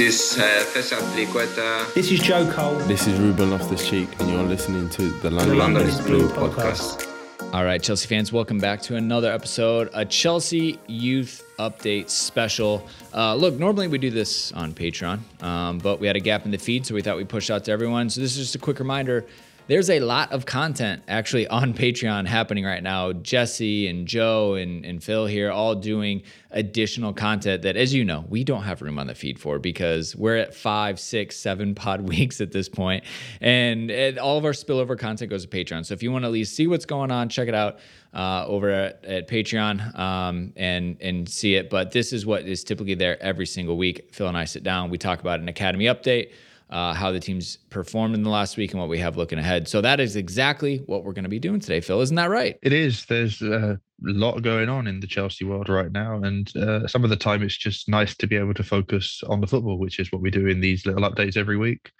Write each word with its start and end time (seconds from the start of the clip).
This 0.00 0.38
uh, 0.38 0.64
Fesat 0.72 1.02
Triqueta. 1.12 1.92
This 1.92 2.10
is 2.10 2.20
Joe 2.20 2.50
Cole. 2.50 2.76
This 2.88 3.06
is 3.06 3.20
Ruben 3.20 3.50
Loftus 3.50 3.86
Cheek, 3.86 4.08
and 4.18 4.30
you're 4.30 4.42
listening 4.44 4.88
to 4.88 5.10
the 5.20 5.30
London, 5.30 5.50
The 5.50 5.54
London 5.62 5.82
is 5.86 5.98
is 5.98 6.06
Blue 6.06 6.26
Blue 6.26 6.48
podcast. 6.48 7.06
All 7.52 7.66
right, 7.66 7.82
Chelsea 7.82 8.08
fans, 8.08 8.32
welcome 8.32 8.56
back 8.56 8.80
to 8.80 8.96
another 8.96 9.30
episode, 9.30 9.90
a 9.92 10.06
Chelsea 10.06 10.80
Youth 10.86 11.44
Update 11.58 12.08
special. 12.08 12.88
Uh, 13.12 13.34
look, 13.34 13.58
normally 13.58 13.88
we 13.88 13.98
do 13.98 14.08
this 14.08 14.52
on 14.52 14.72
Patreon, 14.72 15.20
um, 15.42 15.76
but 15.76 16.00
we 16.00 16.06
had 16.06 16.16
a 16.16 16.20
gap 16.20 16.46
in 16.46 16.50
the 16.50 16.56
feed, 16.56 16.86
so 16.86 16.94
we 16.94 17.02
thought 17.02 17.18
we'd 17.18 17.28
push 17.28 17.50
out 17.50 17.64
to 17.64 17.70
everyone. 17.70 18.08
So 18.08 18.22
this 18.22 18.38
is 18.38 18.44
just 18.44 18.54
a 18.54 18.58
quick 18.58 18.78
reminder. 18.78 19.26
There's 19.70 19.88
a 19.88 20.00
lot 20.00 20.32
of 20.32 20.46
content 20.46 21.04
actually 21.06 21.46
on 21.46 21.74
Patreon 21.74 22.26
happening 22.26 22.64
right 22.64 22.82
now. 22.82 23.12
Jesse 23.12 23.86
and 23.86 24.04
Joe 24.04 24.54
and, 24.54 24.84
and 24.84 25.00
Phil 25.00 25.26
here 25.26 25.52
all 25.52 25.76
doing 25.76 26.24
additional 26.50 27.12
content 27.12 27.62
that, 27.62 27.76
as 27.76 27.94
you 27.94 28.04
know, 28.04 28.24
we 28.28 28.42
don't 28.42 28.64
have 28.64 28.82
room 28.82 28.98
on 28.98 29.06
the 29.06 29.14
feed 29.14 29.38
for 29.38 29.60
because 29.60 30.16
we're 30.16 30.38
at 30.38 30.56
five, 30.56 30.98
six, 30.98 31.36
seven 31.36 31.74
pod 31.76 32.00
weeks 32.00 32.40
at 32.40 32.50
this 32.50 32.68
point, 32.68 33.04
and, 33.40 33.92
all 34.18 34.36
of 34.36 34.44
our 34.44 34.50
spillover 34.50 34.98
content 34.98 35.30
goes 35.30 35.46
to 35.46 35.48
Patreon. 35.48 35.86
So 35.86 35.94
if 35.94 36.02
you 36.02 36.10
want 36.10 36.24
to 36.24 36.26
at 36.26 36.32
least 36.32 36.56
see 36.56 36.66
what's 36.66 36.84
going 36.84 37.12
on, 37.12 37.28
check 37.28 37.46
it 37.46 37.54
out 37.54 37.78
uh, 38.12 38.44
over 38.48 38.70
at, 38.70 39.04
at 39.04 39.28
Patreon 39.28 39.96
um, 39.96 40.52
and 40.56 41.00
and 41.00 41.28
see 41.28 41.54
it. 41.54 41.70
But 41.70 41.92
this 41.92 42.12
is 42.12 42.26
what 42.26 42.42
is 42.42 42.64
typically 42.64 42.94
there 42.94 43.22
every 43.22 43.46
single 43.46 43.76
week. 43.76 44.08
Phil 44.12 44.26
and 44.26 44.36
I 44.36 44.46
sit 44.46 44.64
down, 44.64 44.90
we 44.90 44.98
talk 44.98 45.20
about 45.20 45.38
an 45.38 45.48
academy 45.48 45.84
update. 45.84 46.32
Uh, 46.70 46.94
how 46.94 47.10
the 47.10 47.18
teams 47.18 47.56
performed 47.68 48.14
in 48.14 48.22
the 48.22 48.30
last 48.30 48.56
week 48.56 48.70
and 48.70 48.80
what 48.80 48.88
we 48.88 48.98
have 48.98 49.16
looking 49.16 49.40
ahead. 49.40 49.66
So 49.66 49.80
that 49.80 49.98
is 49.98 50.14
exactly 50.14 50.78
what 50.86 51.02
we're 51.02 51.12
going 51.12 51.24
to 51.24 51.28
be 51.28 51.40
doing 51.40 51.58
today, 51.58 51.80
Phil. 51.80 52.00
Isn't 52.00 52.14
that 52.14 52.30
right? 52.30 52.56
It 52.62 52.72
is. 52.72 53.06
There's 53.06 53.42
a 53.42 53.80
lot 54.02 54.40
going 54.42 54.68
on 54.68 54.86
in 54.86 55.00
the 55.00 55.08
Chelsea 55.08 55.44
world 55.44 55.68
right 55.68 55.90
now, 55.90 56.22
and 56.22 56.56
uh, 56.56 56.86
some 56.86 57.02
of 57.02 57.10
the 57.10 57.16
time 57.16 57.42
it's 57.42 57.56
just 57.56 57.88
nice 57.88 58.16
to 58.16 58.28
be 58.28 58.36
able 58.36 58.54
to 58.54 58.62
focus 58.62 59.20
on 59.28 59.40
the 59.40 59.48
football, 59.48 59.78
which 59.78 59.98
is 59.98 60.12
what 60.12 60.22
we 60.22 60.30
do 60.30 60.46
in 60.46 60.60
these 60.60 60.86
little 60.86 61.02
updates 61.02 61.36
every 61.36 61.56
week. 61.56 61.90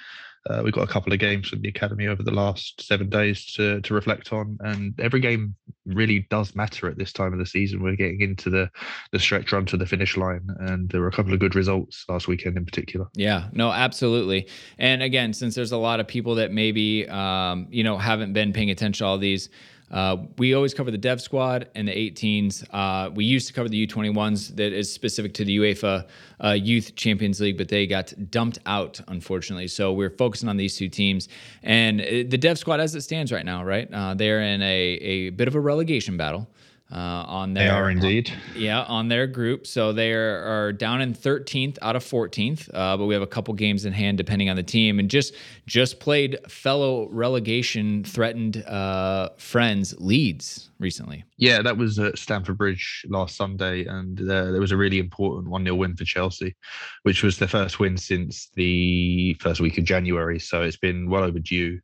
Uh, 0.49 0.63
we've 0.65 0.73
got 0.73 0.89
a 0.89 0.93
couple 0.93 1.13
of 1.13 1.19
games 1.19 1.49
from 1.49 1.61
the 1.61 1.69
academy 1.69 2.07
over 2.07 2.23
the 2.23 2.31
last 2.31 2.81
seven 2.81 3.11
days 3.11 3.45
to 3.53 3.81
to 3.83 3.93
reflect 3.93 4.33
on, 4.33 4.57
and 4.61 4.99
every 4.99 5.21
game 5.21 5.55
really 5.85 6.27
does 6.31 6.55
matter 6.55 6.89
at 6.89 6.97
this 6.97 7.13
time 7.13 7.33
of 7.33 7.39
the 7.39 7.45
season. 7.45 7.83
We're 7.83 7.97
getting 7.97 8.23
into 8.23 8.49
the 8.49 8.71
the 9.13 9.19
stretch 9.19 9.53
run 9.53 9.67
to 9.67 9.77
the 9.77 9.85
finish 9.85 10.17
line, 10.17 10.47
and 10.61 10.89
there 10.91 11.03
were 11.03 11.09
a 11.09 11.13
couple 11.13 11.35
of 11.35 11.41
good 11.41 11.55
results 11.55 12.07
last 12.09 12.27
weekend 12.27 12.57
in 12.57 12.65
particular. 12.65 13.07
Yeah, 13.15 13.49
no, 13.53 13.71
absolutely. 13.71 14.49
And 14.79 15.03
again, 15.03 15.35
since 15.35 15.55
there's 15.55 15.73
a 15.73 15.77
lot 15.77 16.01
of 16.01 16.09
people 16.09 16.35
that 16.37 16.53
maybe 16.53 17.07
um, 17.09 17.67
you 17.71 17.85
know 17.85 17.99
haven't 17.99 18.33
been 18.33 18.53
paying 18.55 18.71
attention 18.71 19.05
to 19.05 19.09
all 19.09 19.19
these, 19.19 19.51
uh, 19.91 20.17
we 20.39 20.55
always 20.55 20.73
cover 20.73 20.91
the 20.91 20.99
dev 20.99 21.21
squad 21.21 21.69
and 21.75 21.89
the 21.89 21.93
18s. 21.93 22.65
Uh, 22.73 23.11
we 23.11 23.25
used 23.25 23.49
to 23.49 23.53
cover 23.53 23.69
the 23.69 23.87
U21s 23.87 24.55
that 24.57 24.73
is 24.73 24.93
specific 24.93 25.35
to 25.35 25.45
the 25.45 25.59
UEFA 25.59 26.07
uh, 26.43 26.51
Youth 26.51 26.95
Champions 26.95 27.41
League, 27.41 27.59
but 27.59 27.69
they 27.69 27.87
got 27.87 28.13
dumped 28.31 28.59
out, 28.67 29.01
unfortunately. 29.09 29.67
So 29.69 29.93
we're 29.93 30.11
focusing 30.11 30.49
on 30.49 30.57
these 30.57 30.77
two 30.77 30.89
teams. 30.89 31.29
And 31.63 32.01
uh, 32.01 32.05
the 32.29 32.39
dev 32.39 32.59
squad, 32.59 32.81
as 32.81 32.95
it 32.95 33.01
stands 33.03 33.33
right 33.33 33.45
now, 33.45 33.65
right, 33.65 33.93
uh, 33.93 34.15
they're 34.15 34.43
in 34.43 34.63
a, 34.63 34.67
a 34.67 35.31
bit 35.31 35.49
of 35.49 35.55
a 35.55 35.61
relegation 35.61 36.17
battle. 36.17 36.49
Uh, 36.93 37.25
on 37.29 37.55
their 37.55 37.69
They 37.69 37.71
are 37.71 37.91
indeed. 37.91 38.33
yeah, 38.57 38.83
on 38.83 39.07
their 39.07 39.29
group. 39.29 39.65
So 39.65 39.93
they 39.93 40.13
are, 40.13 40.43
are 40.43 40.73
down 40.73 41.01
in 41.01 41.15
13th 41.15 41.79
out 41.83 41.95
of 41.95 42.05
14th, 42.05 42.69
uh, 42.75 42.97
but 42.97 43.07
we 43.07 43.15
have 43.15 43.23
a 43.23 43.29
couple 43.29 43.55
games 43.55 43.85
in 43.85 43.93
hand 43.93 44.19
depending 44.19 44.51
on 44.51 44.57
the 44.57 44.63
team, 44.65 44.99
and 44.99 45.09
just 45.09 45.35
just 45.67 46.01
played 46.01 46.37
fellow 46.49 47.09
relegation 47.11 48.03
threatened 48.03 48.65
uh, 48.65 49.29
friends 49.39 49.95
Leeds 49.99 50.71
recently. 50.81 51.23
Yeah, 51.37 51.63
that 51.63 51.77
was 51.77 51.99
at 52.01 52.19
Stamford 52.19 52.59
Bridge 52.59 53.07
last 53.09 53.37
Sunday, 53.37 53.85
and 53.85 54.21
uh, 54.21 54.51
there 54.51 54.61
was 54.61 54.73
a 54.73 54.77
really 54.77 54.99
important 54.99 55.49
1 55.49 55.65
0 55.65 55.77
win 55.77 55.95
for 55.95 56.05
Chelsea, 56.05 56.57
which 57.05 57.23
was 57.23 57.39
their 57.39 57.49
first 57.49 57.79
win 57.79 57.97
since 57.97 58.49
the 58.55 59.35
first 59.35 59.61
week 59.61 59.79
of 59.79 59.85
January. 59.85 60.41
So 60.41 60.63
it's 60.63 60.77
been 60.77 61.09
well 61.09 61.23
overdue. 61.23 61.79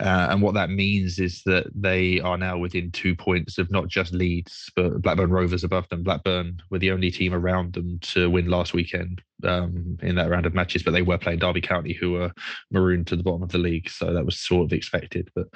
Uh, 0.00 0.28
and 0.30 0.40
what 0.40 0.54
that 0.54 0.70
means 0.70 1.18
is 1.18 1.42
that 1.44 1.66
they 1.74 2.20
are 2.20 2.38
now 2.38 2.56
within 2.56 2.90
two 2.92 3.16
points 3.16 3.58
of 3.58 3.70
not 3.70 3.88
just 3.88 4.12
Leeds, 4.12 4.70
but 4.76 5.02
Blackburn 5.02 5.30
Rovers 5.30 5.64
above 5.64 5.88
them. 5.88 6.04
Blackburn 6.04 6.60
were 6.70 6.78
the 6.78 6.92
only 6.92 7.10
team 7.10 7.34
around 7.34 7.72
them 7.72 7.98
to 8.02 8.30
win 8.30 8.48
last 8.48 8.74
weekend 8.74 9.20
um, 9.44 9.98
in 10.00 10.14
that 10.14 10.30
round 10.30 10.46
of 10.46 10.54
matches, 10.54 10.84
but 10.84 10.92
they 10.92 11.02
were 11.02 11.18
playing 11.18 11.40
Derby 11.40 11.60
County, 11.60 11.94
who 11.94 12.12
were 12.12 12.32
marooned 12.70 13.08
to 13.08 13.16
the 13.16 13.24
bottom 13.24 13.42
of 13.42 13.50
the 13.50 13.58
league. 13.58 13.90
So 13.90 14.12
that 14.12 14.24
was 14.24 14.38
sort 14.38 14.66
of 14.66 14.72
expected. 14.72 15.30
But 15.34 15.46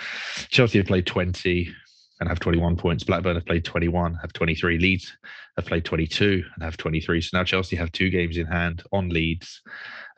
Chelsea 0.48 0.78
have 0.78 0.88
played 0.88 1.06
20 1.06 1.72
and 2.22 2.28
have 2.28 2.40
21 2.40 2.76
points. 2.76 3.02
Blackburn 3.02 3.34
have 3.34 3.44
played 3.44 3.64
21, 3.64 4.14
have 4.14 4.32
23. 4.32 4.78
Leeds 4.78 5.12
have 5.56 5.66
played 5.66 5.84
22 5.84 6.44
and 6.54 6.62
have 6.62 6.76
23. 6.76 7.20
So 7.20 7.36
now 7.36 7.44
Chelsea 7.44 7.74
have 7.74 7.90
two 7.90 8.10
games 8.10 8.36
in 8.36 8.46
hand 8.46 8.84
on 8.92 9.08
Leeds, 9.08 9.60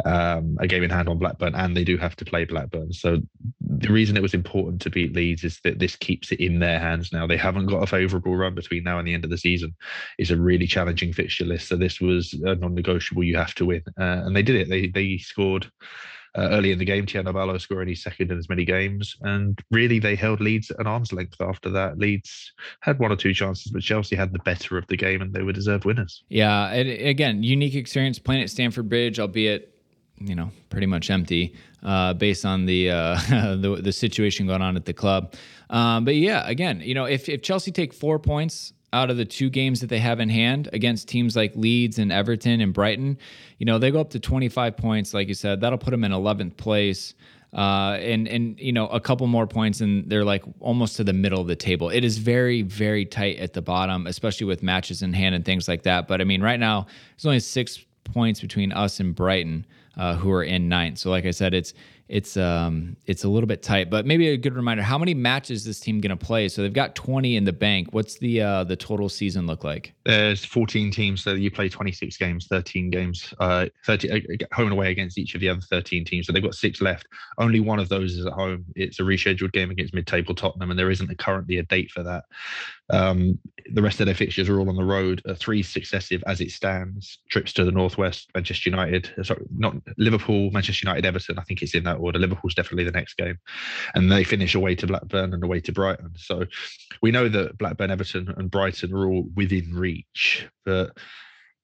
um, 0.04 0.56
a 0.60 0.66
game 0.66 0.82
in 0.82 0.91
hand 0.91 1.09
on 1.09 1.19
Blackburn, 1.19 1.54
and 1.54 1.75
they 1.75 1.82
do 1.82 1.97
have 1.97 2.15
to 2.16 2.25
play 2.25 2.44
Blackburn. 2.44 2.92
So 2.92 3.22
the 3.60 3.91
reason 3.91 4.19
it 4.19 4.22
was 4.22 4.34
important 4.34 4.82
to 4.82 4.91
beat 4.91 5.15
Leeds 5.15 5.44
is 5.44 5.60
that 5.65 5.78
this 5.78 5.97
keeps 5.97 6.31
it 6.31 6.41
in 6.41 6.59
their 6.59 6.78
hands 6.78 7.10
now. 7.10 7.26
They 7.26 7.38
haven't 7.38 7.66
got 7.66 7.82
a 7.82 7.87
favourable 7.87 8.36
run 8.36 8.54
between 8.54 8.84
now 8.84 8.98
and 8.98 9.09
the 9.09 9.15
end 9.15 9.25
of 9.25 9.31
the 9.31 9.38
season. 9.38 9.75
It's 10.19 10.31
a 10.31 10.36
really 10.36 10.66
challenging 10.66 11.15
fixture 11.15 11.47
list. 11.47 11.69
So 11.69 11.76
this 11.76 12.03
was 12.03 12.34
a 12.44 12.54
non-negotiable. 12.54 13.25
You 13.25 13.38
have 13.38 13.54
to 13.54 13.65
win, 13.65 13.82
uh, 13.98 14.22
and 14.25 14.36
they 14.36 14.42
did 14.42 14.56
it. 14.56 14.69
They 14.69 14.88
they 14.88 15.16
scored. 15.16 15.71
Uh, 16.37 16.49
early 16.50 16.72
in 16.72 16.78
the 16.78 16.84
game, 16.84 17.06
Thierno 17.06 17.33
Ballo 17.33 17.56
scoring 17.59 17.89
his 17.89 18.03
second 18.03 18.33
in 18.33 18.39
as 18.39 18.49
many 18.49 18.65
games. 18.65 19.17
And 19.21 19.56
really, 19.71 20.00
they 20.00 20.17
held 20.17 20.41
Leeds 20.41 20.72
at 20.72 20.87
arm's 20.87 21.12
length 21.12 21.41
after 21.41 21.71
that. 21.71 21.97
Leeds 21.97 22.53
had 22.81 22.99
one 22.99 23.12
or 23.12 23.17
two 23.17 23.33
chances, 23.33 23.71
but 23.71 23.83
Chelsea 23.83 24.17
had 24.17 24.33
the 24.33 24.41
better 24.41 24.77
of 24.77 24.84
the 24.89 24.97
game 24.97 25.22
and 25.22 25.33
they 25.33 25.43
were 25.43 25.53
deserved 25.53 25.84
winners. 25.84 26.25
Yeah, 26.28 26.72
and 26.72 26.89
again, 26.89 27.45
unique 27.45 27.77
experience 27.77 28.19
playing 28.19 28.43
at 28.43 28.50
Stamford 28.50 28.89
Bridge, 28.89 29.21
albeit 29.21 29.71
you 30.19 30.34
know 30.34 30.50
pretty 30.71 30.87
much 30.87 31.11
empty 31.11 31.55
uh, 31.84 32.15
based 32.15 32.45
on 32.45 32.66
the, 32.66 32.91
uh, 32.91 33.15
the 33.28 33.81
the 33.83 33.93
situation 33.93 34.47
going 34.47 34.62
on 34.62 34.77
at 34.77 34.87
the 34.87 34.93
club. 34.93 35.34
Um, 35.71 36.05
but 36.05 36.16
yeah, 36.16 36.49
again, 36.49 36.81
you 36.81 36.95
know, 36.95 37.05
if 37.05 37.28
if 37.28 37.43
Chelsea 37.43 37.71
take 37.71 37.93
four 37.93 38.19
points 38.19 38.72
out 38.94 39.10
of 39.10 39.16
the 39.16 39.25
two 39.25 39.50
games 39.50 39.81
that 39.81 39.88
they 39.88 39.99
have 39.99 40.21
in 40.21 40.28
hand 40.28 40.69
against 40.72 41.09
teams 41.09 41.34
like 41.34 41.55
Leeds 41.56 41.99
and 41.99 42.12
Everton 42.12 42.60
and 42.60 42.72
Brighton, 42.72 43.19
you 43.59 43.66
know, 43.66 43.78
they 43.78 43.91
go 43.91 44.00
up 44.00 44.10
to 44.10 44.21
25 44.21 44.77
points, 44.77 45.12
like 45.12 45.27
you 45.27 45.34
said. 45.34 45.60
That'll 45.60 45.78
put 45.78 45.91
them 45.91 46.05
in 46.05 46.12
11th 46.12 46.56
place. 46.56 47.15
Uh, 47.53 47.99
and 48.00 48.27
and 48.27 48.59
you 48.59 48.72
know 48.72 48.88
a 48.88 48.99
couple 48.99 49.28
more 49.28 49.47
points 49.47 49.81
and 49.81 50.10
they're 50.10 50.25
like 50.25 50.43
almost 50.59 50.97
to 50.97 51.04
the 51.04 51.12
middle 51.12 51.41
of 51.41 51.47
the 51.47 51.54
table. 51.54 51.88
It 51.88 52.03
is 52.03 52.19
very 52.19 52.62
very 52.62 53.04
tight 53.04 53.38
at 53.38 53.53
the 53.53 53.62
bottom, 53.62 54.09
especially 54.09 54.47
with 54.49 54.60
matches 54.60 55.03
in 55.03 55.12
hand 55.12 55.37
and 55.37 55.44
things 55.44 55.69
like 55.69 55.84
that. 55.84 56.09
But 56.09 56.21
I 56.21 56.25
mean, 56.25 56.43
right 56.43 56.59
now 56.59 56.87
there's 57.12 57.27
only 57.27 57.38
six 57.38 57.84
points 58.03 58.41
between 58.41 58.72
us 58.72 58.99
and 58.99 59.15
Brighton, 59.15 59.66
uh, 59.97 60.16
who 60.16 60.33
are 60.33 60.43
in 60.43 60.69
ninth. 60.69 60.99
So 60.99 61.10
like 61.10 61.27
I 61.27 61.31
said, 61.31 61.54
it's 61.54 61.75
it's 62.09 62.37
um 62.37 62.97
it's 63.06 63.25
a 63.25 63.28
little 63.28 63.47
bit 63.47 63.62
tight, 63.62 63.88
but 63.88 64.04
maybe 64.04 64.28
a 64.28 64.37
good 64.37 64.54
reminder. 64.54 64.82
How 64.82 64.98
many 64.98 65.15
matches 65.15 65.60
is 65.60 65.65
this 65.65 65.81
team 65.81 66.00
going 66.00 66.16
to 66.16 66.25
play? 66.25 66.48
So 66.48 66.62
they've 66.62 66.72
got 66.72 66.94
20 66.94 67.37
in 67.37 67.44
the 67.44 67.53
bank. 67.53 67.88
What's 67.92 68.19
the 68.19 68.42
uh, 68.42 68.65
the 68.65 68.76
total 68.76 69.09
season 69.09 69.47
look 69.47 69.65
like? 69.65 69.94
There's 70.04 70.44
14 70.44 70.91
teams, 70.91 71.22
so 71.22 71.32
you 71.32 71.50
play 71.50 71.69
26 71.69 72.16
games, 72.19 72.47
13 72.47 72.91
games, 72.91 73.32
uh, 73.41 73.66
30 73.87 74.10
uh, 74.10 74.47
home 74.54 74.66
and 74.66 74.72
away 74.72 74.91
against 74.91 75.16
each 75.16 75.34
of 75.34 75.41
the 75.41 75.48
other 75.48 75.62
13 75.62 76.04
teams. 76.04 76.26
So 76.26 76.32
they've 76.32 76.42
got 76.42 76.54
six 76.54 76.81
left. 76.81 77.06
Only 77.38 77.60
one 77.60 77.78
of 77.78 77.88
those 77.88 78.16
is 78.19 78.26
at 78.26 78.32
home. 78.32 78.65
It's 78.76 79.00
a 79.00 79.03
rescheduled 79.03 79.53
game 79.53 79.71
against 79.71 79.94
mid-table 79.94 80.34
Tottenham, 80.34 80.71
and 80.71 80.78
there 80.78 80.91
isn't 80.91 81.19
currently 81.19 81.59
a 81.59 81.62
date 81.62 81.91
for 81.91 82.03
that. 82.03 82.25
Um, 82.91 83.39
the 83.72 83.83
rest 83.83 84.00
of 84.00 84.06
their 84.06 84.15
fixtures 84.15 84.49
are 84.49 84.61
all 84.61 84.69
on 84.69 84.77
the 84.77 84.84
road. 84.84 85.22
Uh, 85.27 85.34
three 85.34 85.62
successive, 85.62 86.22
as 86.27 86.41
it 86.41 86.50
stands, 86.50 87.19
trips 87.31 87.53
to 87.55 87.65
the 87.65 87.72
northwest. 87.72 88.28
Manchester 88.34 88.69
United, 88.69 89.11
uh, 89.19 89.22
sorry, 89.22 89.45
not 89.56 89.75
Liverpool, 89.97 90.50
Manchester 90.50 90.87
United, 90.87 91.06
Everton. 91.06 91.39
I 91.39 91.43
think 91.45 91.62
it's 91.62 91.75
in 91.75 91.84
that 91.84 91.97
order. 91.97 92.19
Liverpool's 92.19 92.55
definitely 92.55 92.84
the 92.84 92.93
next 92.93 93.17
game, 93.17 93.39
and 93.95 94.12
they 94.12 94.22
finish 94.22 94.55
away 94.55 94.75
to 94.75 94.87
Blackburn 94.87 95.33
and 95.33 95.43
away 95.43 95.61
to 95.61 95.72
Brighton. 95.72 96.12
So 96.17 96.45
we 97.00 97.11
know 97.11 97.28
that 97.28 97.56
Blackburn, 97.56 97.91
Everton, 97.91 98.34
and 98.37 98.50
Brighton 98.50 98.93
are 98.93 99.06
all 99.06 99.25
within 99.34 99.75
reach, 99.75 100.47
but 100.65 100.97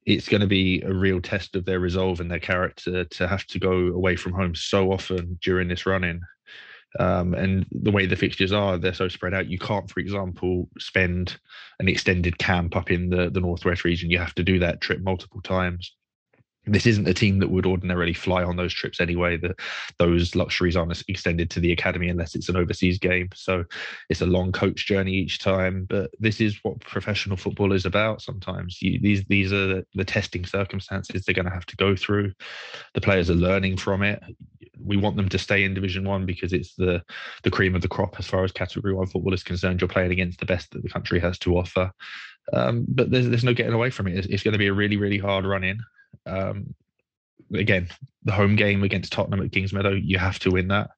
it's 0.06 0.28
going 0.28 0.41
to 0.41 0.47
be 0.47 0.81
a 0.82 0.92
real 0.92 1.20
test 1.20 1.54
of 1.54 1.66
their 1.66 1.81
resolve 1.81 2.20
and 2.20 2.31
their 2.31 2.41
character 2.41 3.04
to 3.04 3.28
have 3.28 3.44
to 3.48 3.58
go 3.58 3.88
away 3.88 4.17
from 4.17 4.32
home 4.32 4.55
so 4.55 4.90
often 4.90 5.38
during 5.43 5.69
this 5.69 5.84
run-in. 5.84 6.22
Um, 6.98 7.34
and 7.34 7.66
the 7.70 7.90
way 7.90 8.06
the 8.06 8.16
fixtures 8.16 8.52
are, 8.52 8.76
they're 8.76 8.94
so 8.94 9.08
spread 9.08 9.34
out. 9.34 9.48
You 9.48 9.58
can't, 9.58 9.88
for 9.88 10.00
example, 10.00 10.69
spend 10.78 11.38
an 11.78 11.88
extended 11.88 12.38
camp 12.38 12.75
up 12.76 12.90
in 12.90 13.10
the, 13.10 13.31
the 13.31 13.40
northwest 13.40 13.84
region. 13.84 14.10
You 14.10 14.19
have 14.19 14.34
to 14.34 14.42
do 14.42 14.58
that 14.58 14.81
trip 14.81 15.00
multiple 15.00 15.40
times. 15.40 15.94
This 16.66 16.87
isn't 16.87 17.08
a 17.08 17.14
team 17.14 17.38
that 17.38 17.50
would 17.50 17.64
ordinarily 17.64 18.12
fly 18.12 18.44
on 18.44 18.56
those 18.56 18.75
trips 18.75 19.00
anyway. 19.00 19.38
That 19.38 19.58
those 19.98 20.34
luxuries 20.34 20.76
aren't 20.76 21.02
extended 21.08 21.48
to 21.50 21.60
the 21.60 21.72
academy 21.72 22.08
unless 22.08 22.34
it's 22.34 22.50
an 22.50 22.56
overseas 22.56 22.98
game. 22.98 23.31
So 23.34 23.64
it's 24.10 24.20
a 24.20 24.26
long 24.26 24.52
coach 24.52 24.86
journey 24.86 25.12
each 25.14 25.38
time. 25.38 25.86
But 25.88 26.10
this 26.19 26.38
is 26.38 26.58
what 26.62 26.81
professional 26.81 27.38
football 27.38 27.72
is 27.72 27.86
about. 27.86 28.20
Sometimes 28.20 28.81
you, 28.82 29.00
these 29.00 29.25
these 29.25 29.54
are 29.54 29.66
the, 29.66 29.86
the 29.94 30.04
testing 30.04 30.44
circumstances 30.44 31.25
they're 31.25 31.34
going 31.34 31.46
to 31.46 31.50
have 31.50 31.66
to 31.66 31.76
go 31.76 31.96
through. 31.96 32.32
The 32.93 33.00
players 33.00 33.31
are 33.31 33.34
learning 33.34 33.78
from 33.78 34.02
it 34.02 34.22
we 34.85 34.97
want 34.97 35.17
them 35.17 35.29
to 35.29 35.38
stay 35.38 35.65
in 35.65 35.75
Division 35.75 36.05
One 36.05 36.27
because 36.27 36.53
it's 36.53 36.75
the 36.75 37.03
the 37.43 37.50
cream 37.50 37.75
of 37.75 37.82
the 37.82 37.88
crop 37.88 38.17
as 38.19 38.27
far 38.27 38.44
as 38.44 38.53
Category 38.53 38.94
One 38.94 39.06
football 39.06 39.35
is 39.35 39.43
concerned. 39.43 39.81
You're 39.81 39.88
playing 39.88 40.12
against 40.12 40.41
the 40.41 40.47
best 40.47 40.71
that 40.73 40.82
the 40.82 40.88
country 40.88 41.21
has 41.21 41.38
to 41.41 41.56
offer, 41.56 41.93
um, 42.53 42.87
but 42.88 43.11
there's 43.11 43.29
there's 43.29 43.44
no 43.44 43.55
getting 43.55 43.73
away 43.73 43.91
from 43.91 44.06
it. 44.06 44.17
It's, 44.17 44.27
it's, 44.29 44.43
going 44.43 44.53
to 44.53 44.59
be 44.59 44.67
a 44.67 44.73
really 44.73 44.97
really 44.97 45.19
hard 45.19 45.44
run 45.44 45.65
in. 45.65 45.81
Um, 46.27 46.75
again, 47.55 47.88
the 48.25 48.32
home 48.32 48.56
game 48.56 48.82
against 48.82 49.12
Tottenham 49.12 49.43
at 49.43 49.50
Kingsmeadow, 49.50 50.00
you 50.03 50.19
have 50.19 50.38
to 50.41 50.50
win 50.50 50.69
that. 50.69 50.91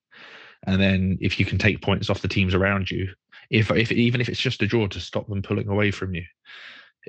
And 0.65 0.81
then 0.81 1.17
if 1.19 1.39
you 1.39 1.45
can 1.45 1.57
take 1.57 1.81
points 1.81 2.09
off 2.09 2.21
the 2.21 2.27
teams 2.27 2.53
around 2.53 2.89
you, 2.89 3.09
if 3.49 3.69
if 3.71 3.91
even 3.91 4.21
if 4.21 4.29
it's 4.29 4.39
just 4.39 4.61
a 4.61 4.67
draw 4.67 4.87
to 4.87 4.99
stop 4.99 5.27
them 5.27 5.41
pulling 5.41 5.67
away 5.67 5.91
from 5.91 6.15
you, 6.15 6.23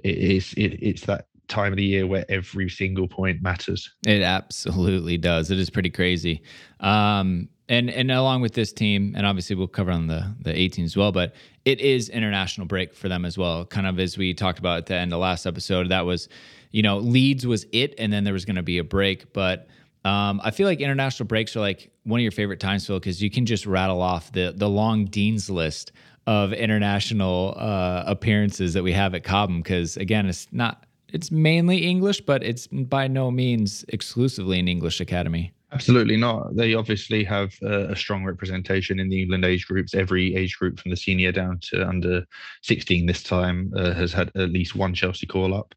it 0.03 0.17
is 0.17 0.53
it, 0.55 0.79
it's 0.83 1.07
that 1.07 1.27
time 1.49 1.73
of 1.73 1.77
the 1.77 1.85
year 1.85 2.07
where 2.07 2.25
every 2.29 2.69
single 2.69 3.09
point 3.09 3.43
matters. 3.43 3.93
It 4.07 4.23
absolutely 4.23 5.19
does. 5.19 5.51
It 5.51 5.59
is 5.59 5.71
pretty 5.71 5.91
crazy. 5.91 6.43
Um, 6.81 7.49
and 7.69 7.91
and 7.91 8.11
along 8.11 8.43
with 8.43 8.53
this 8.53 8.73
team, 8.73 9.15
and 9.17 9.27
obviously 9.27 9.57
we'll 9.57 9.69
cover 9.69 9.91
on 9.91 10.07
the 10.07 10.35
the 10.41 10.59
18 10.59 10.85
as 10.85 10.97
well, 10.97 11.13
but 11.13 11.35
it 11.65 11.81
is 11.81 12.09
international 12.09 12.67
break 12.67 12.95
for 12.95 13.09
them 13.09 13.25
as 13.25 13.39
well. 13.39 13.65
Kind 13.65 13.87
of 13.87 13.99
as 13.99 14.19
we 14.19 14.35
talked 14.35 14.59
about 14.59 14.79
at 14.79 14.87
the 14.87 14.95
end 14.95 15.13
of 15.13 15.21
last 15.21 15.47
episode, 15.47 15.89
that 15.89 16.05
was, 16.05 16.29
you 16.73 16.83
know, 16.83 16.99
Leeds 16.99 17.47
was 17.47 17.67
it, 17.73 17.95
and 17.99 18.13
then 18.13 18.25
there 18.25 18.35
was 18.35 18.45
going 18.45 18.57
to 18.57 18.63
be 18.63 18.79
a 18.79 18.85
break, 18.85 19.33
but. 19.33 19.69
Um, 20.07 20.43
I 20.45 20.51
feel 20.51 20.67
like 20.67 20.81
international 20.81 21.27
breaks 21.27 21.57
are 21.57 21.61
like 21.61 21.91
one 22.03 22.21
of 22.21 22.23
your 22.23 22.31
favorite 22.31 22.61
times, 22.61 22.87
Phil, 22.87 23.01
because 23.01 23.23
you 23.23 23.31
can 23.31 23.47
just 23.47 23.65
rattle 23.65 24.03
off 24.03 24.31
the 24.33 24.53
the 24.55 24.69
long 24.69 25.07
dean's 25.07 25.49
list 25.49 25.93
of 26.27 26.53
international 26.53 27.55
uh, 27.57 28.05
appearances 28.07 28.75
that 28.75 28.83
we 28.83 28.93
have 28.93 29.15
at 29.15 29.25
Cobham. 29.25 29.63
Because 29.63 29.97
again, 29.97 30.27
it's 30.27 30.47
not 30.53 30.84
it's 31.15 31.31
mainly 31.31 31.87
English, 31.87 32.21
but 32.23 32.43
it's 32.43 32.67
by 32.67 33.07
no 33.07 33.31
means 33.31 33.85
exclusively 33.89 34.59
an 34.59 34.67
English 34.67 35.01
academy. 35.01 35.53
Absolutely 35.73 36.17
not. 36.17 36.55
They 36.57 36.75
obviously 36.75 37.23
have 37.25 37.55
a 37.63 37.97
strong 37.97 38.25
representation 38.25 38.99
in 39.01 39.09
the 39.09 39.23
England 39.23 39.45
age 39.45 39.67
groups. 39.67 39.95
Every 39.95 40.35
age 40.35 40.59
group 40.59 40.79
from 40.79 40.91
the 40.91 40.97
senior 40.97 41.33
down 41.33 41.61
to 41.71 41.87
under 41.87 42.25
16 42.63 43.07
this 43.07 43.23
time 43.23 43.73
uh, 43.77 43.93
has 43.95 44.13
had 44.13 44.31
at 44.37 44.51
least 44.51 44.75
one 44.75 44.93
Chelsea 44.93 45.27
call 45.27 45.55
up, 45.55 45.75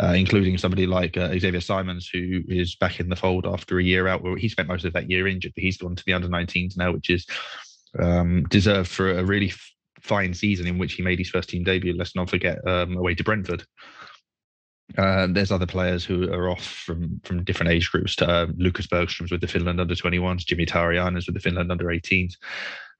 uh, 0.00 0.14
including 0.16 0.56
somebody 0.56 0.86
like 0.86 1.16
uh, 1.16 1.36
Xavier 1.38 1.60
Simons, 1.60 2.08
who 2.12 2.42
is 2.48 2.76
back 2.76 2.98
in 2.98 3.08
the 3.08 3.16
fold 3.16 3.46
after 3.46 3.78
a 3.78 3.84
year 3.84 4.08
out. 4.08 4.22
Well, 4.22 4.36
he 4.36 4.48
spent 4.48 4.68
most 4.68 4.84
of 4.84 4.92
that 4.92 5.10
year 5.10 5.26
injured, 5.26 5.52
but 5.54 5.62
he's 5.62 5.78
gone 5.78 5.96
to 5.96 6.04
the 6.04 6.12
under 6.12 6.28
19s 6.28 6.76
now, 6.76 6.92
which 6.92 7.10
is 7.10 7.26
um, 7.98 8.44
deserved 8.50 8.88
for 8.90 9.10
a 9.10 9.24
really 9.24 9.50
f- 9.50 9.72
fine 10.00 10.34
season 10.34 10.66
in 10.66 10.78
which 10.78 10.94
he 10.94 11.02
made 11.02 11.18
his 11.18 11.30
first 11.30 11.50
team 11.50 11.64
debut. 11.64 11.94
Let's 11.96 12.16
not 12.16 12.30
forget 12.30 12.58
um, 12.66 12.96
away 12.96 13.14
to 13.14 13.24
Brentford. 13.24 13.64
Uh, 14.98 15.28
there's 15.30 15.52
other 15.52 15.66
players 15.66 16.04
who 16.04 16.32
are 16.32 16.48
off 16.48 16.64
from 16.64 17.20
from 17.24 17.44
different 17.44 17.72
age 17.72 17.90
groups. 17.90 18.16
To, 18.16 18.28
uh, 18.28 18.46
Lucas 18.56 18.86
Bergstrom's 18.86 19.30
with 19.30 19.40
the 19.40 19.46
Finland 19.46 19.80
under 19.80 19.94
21s, 19.94 20.44
Jimi 20.44 20.68
Tauriainen 20.68 21.14
with 21.26 21.34
the 21.34 21.40
Finland 21.40 21.70
under 21.70 21.86
18s, 21.86 22.36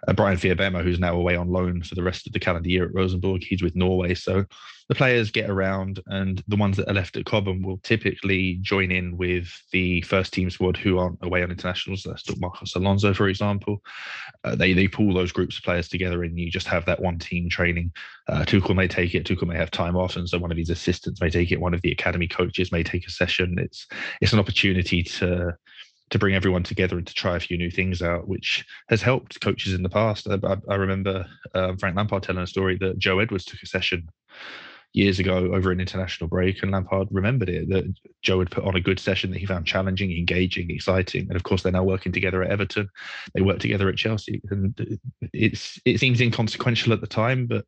uh, 0.07 0.13
Bryan 0.13 0.39
Fiabema, 0.39 0.83
who's 0.83 0.99
now 0.99 1.17
away 1.17 1.37
on 1.37 1.49
loan 1.49 1.83
for 1.83 1.95
the 1.95 2.03
rest 2.03 2.27
of 2.27 2.33
the 2.33 2.41
calendar 2.41 2.69
year 2.69 2.85
at 2.85 2.95
Rosenborg. 2.95 3.43
He's 3.43 3.63
with 3.63 3.77
Norway. 3.77 4.15
So 4.15 4.45
the 4.91 4.97
players 4.97 5.31
get 5.31 5.49
around, 5.49 6.01
and 6.07 6.43
the 6.49 6.57
ones 6.57 6.77
that 6.77 6.89
are 6.89 6.95
left 6.95 7.17
at 7.17 7.25
Cobham 7.25 7.63
will 7.63 7.79
typically 7.85 8.59
join 8.61 8.91
in 8.91 9.17
with 9.17 9.49
the 9.71 10.03
first 10.03 10.33
team 10.33 10.51
squad 10.51 10.77
who 10.77 10.99
aren't 10.99 11.19
away 11.23 11.45
on 11.45 11.51
internationals. 11.53 12.03
That's 12.03 12.25
Marcos 12.41 12.75
Alonso, 12.75 13.15
for 13.15 13.29
example. 13.29 13.83
Uh, 14.43 14.57
they 14.57 14.73
they 14.73 14.89
pull 14.89 15.15
those 15.15 15.31
groups 15.31 15.59
of 15.59 15.63
players 15.63 15.89
together, 15.89 16.25
and 16.25 16.37
you 16.37 16.51
just 16.51 16.67
have 16.67 16.87
that 16.87 17.01
one 17.01 17.21
team 17.21 17.49
training. 17.49 17.93
Uh, 18.29 18.43
Tuchel 18.43 18.75
may 18.75 18.89
take 18.89 19.15
it. 19.15 19.25
Tuchel 19.25 19.47
may 19.47 19.57
have 19.57 19.71
time 19.71 19.95
off, 19.95 20.17
and 20.17 20.29
so 20.29 20.39
one 20.39 20.51
of 20.51 20.59
his 20.59 20.71
assistants 20.71 21.21
may 21.21 21.31
take 21.31 21.53
it. 21.53 21.61
One 21.61 21.73
of 21.73 21.83
the 21.83 21.93
academy 21.93 22.27
coaches 22.27 22.73
may 22.73 22.83
take 22.83 23.07
a 23.07 23.11
session. 23.13 23.61
It's 23.61 23.87
it's 24.21 24.33
an 24.33 24.41
opportunity 24.41 25.05
to 25.05 25.57
to 26.11 26.19
bring 26.19 26.35
everyone 26.35 26.63
together 26.63 26.99
and 26.99 27.07
to 27.07 27.15
try 27.15 27.37
a 27.37 27.41
few 27.41 27.57
new 27.57 27.71
things 27.71 28.03
out, 28.03 28.29
which 28.29 28.65
has 28.89 29.01
helped 29.01 29.41
coaches 29.41 29.75
in 29.75 29.83
the 29.83 29.89
past. 29.89 30.29
I, 30.29 30.57
I 30.69 30.75
remember 30.75 31.27
uh, 31.55 31.75
Frank 31.79 31.97
Lampard 31.97 32.23
telling 32.23 32.43
a 32.43 32.47
story 32.47 32.77
that 32.79 32.99
Joe 32.99 33.21
Edwards 33.21 33.45
took 33.45 33.63
a 33.63 33.67
session 33.67 34.09
years 34.93 35.21
ago 35.21 35.53
over 35.55 35.71
an 35.71 35.81
international 35.81 36.29
break, 36.29 36.63
and 36.63 36.73
Lampard 36.73 37.09
remembered 37.13 37.49
it 37.49 37.69
that 37.69 37.85
Joe 38.23 38.41
had 38.41 38.51
put 38.51 38.65
on 38.65 38.75
a 38.75 38.81
good 38.81 38.99
session 38.99 39.31
that 39.31 39.39
he 39.39 39.47
found 39.47 39.67
challenging, 39.67 40.11
engaging, 40.11 40.71
exciting, 40.71 41.27
and 41.29 41.37
of 41.37 41.45
course 41.45 41.63
they're 41.63 41.71
now 41.71 41.85
working 41.85 42.13
together 42.13 42.43
at 42.43 42.51
Everton. 42.51 42.89
They 43.35 43.43
work 43.43 43.61
together 43.61 43.89
at 43.89 43.97
Chelsea, 43.97 44.43
and 44.51 44.75
it's 45.33 45.81
it 45.85 46.01
seems 46.01 46.21
inconsequential 46.21 46.93
at 46.93 47.01
the 47.01 47.07
time, 47.07 47.47
but 47.47 47.65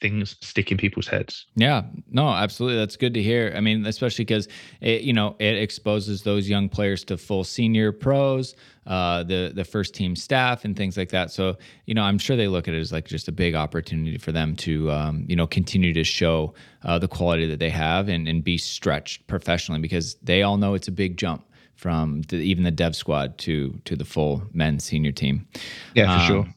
things 0.00 0.36
stick 0.40 0.70
in 0.70 0.78
people's 0.78 1.06
heads. 1.06 1.46
Yeah, 1.56 1.82
no, 2.10 2.28
absolutely. 2.28 2.78
That's 2.78 2.96
good 2.96 3.14
to 3.14 3.22
hear. 3.22 3.52
I 3.56 3.60
mean, 3.60 3.86
especially 3.86 4.24
because 4.24 4.48
it, 4.80 5.02
you 5.02 5.12
know, 5.12 5.36
it 5.38 5.56
exposes 5.56 6.22
those 6.22 6.48
young 6.48 6.68
players 6.68 7.04
to 7.04 7.16
full 7.16 7.44
senior 7.44 7.92
pros, 7.92 8.54
uh, 8.86 9.22
the 9.22 9.52
the 9.54 9.64
first 9.64 9.94
team 9.94 10.14
staff, 10.16 10.64
and 10.64 10.76
things 10.76 10.96
like 10.96 11.10
that. 11.10 11.30
So, 11.30 11.56
you 11.86 11.94
know, 11.94 12.02
I'm 12.02 12.18
sure 12.18 12.36
they 12.36 12.48
look 12.48 12.68
at 12.68 12.74
it 12.74 12.80
as 12.80 12.92
like 12.92 13.06
just 13.06 13.28
a 13.28 13.32
big 13.32 13.54
opportunity 13.54 14.18
for 14.18 14.32
them 14.32 14.56
to, 14.56 14.90
um, 14.90 15.24
you 15.28 15.36
know, 15.36 15.46
continue 15.46 15.92
to 15.92 16.04
show 16.04 16.54
uh, 16.84 16.98
the 16.98 17.08
quality 17.08 17.46
that 17.46 17.58
they 17.58 17.70
have 17.70 18.08
and, 18.08 18.28
and 18.28 18.44
be 18.44 18.58
stretched 18.58 19.26
professionally 19.26 19.80
because 19.80 20.14
they 20.22 20.42
all 20.42 20.56
know 20.56 20.74
it's 20.74 20.88
a 20.88 20.92
big 20.92 21.16
jump 21.16 21.44
from 21.74 22.22
the, 22.22 22.36
even 22.36 22.64
the 22.64 22.70
dev 22.70 22.96
squad 22.96 23.38
to 23.38 23.78
to 23.84 23.96
the 23.96 24.04
full 24.04 24.42
men's 24.52 24.84
senior 24.84 25.12
team. 25.12 25.46
Yeah, 25.94 26.16
for 26.16 26.20
um, 26.20 26.26
sure. 26.26 26.54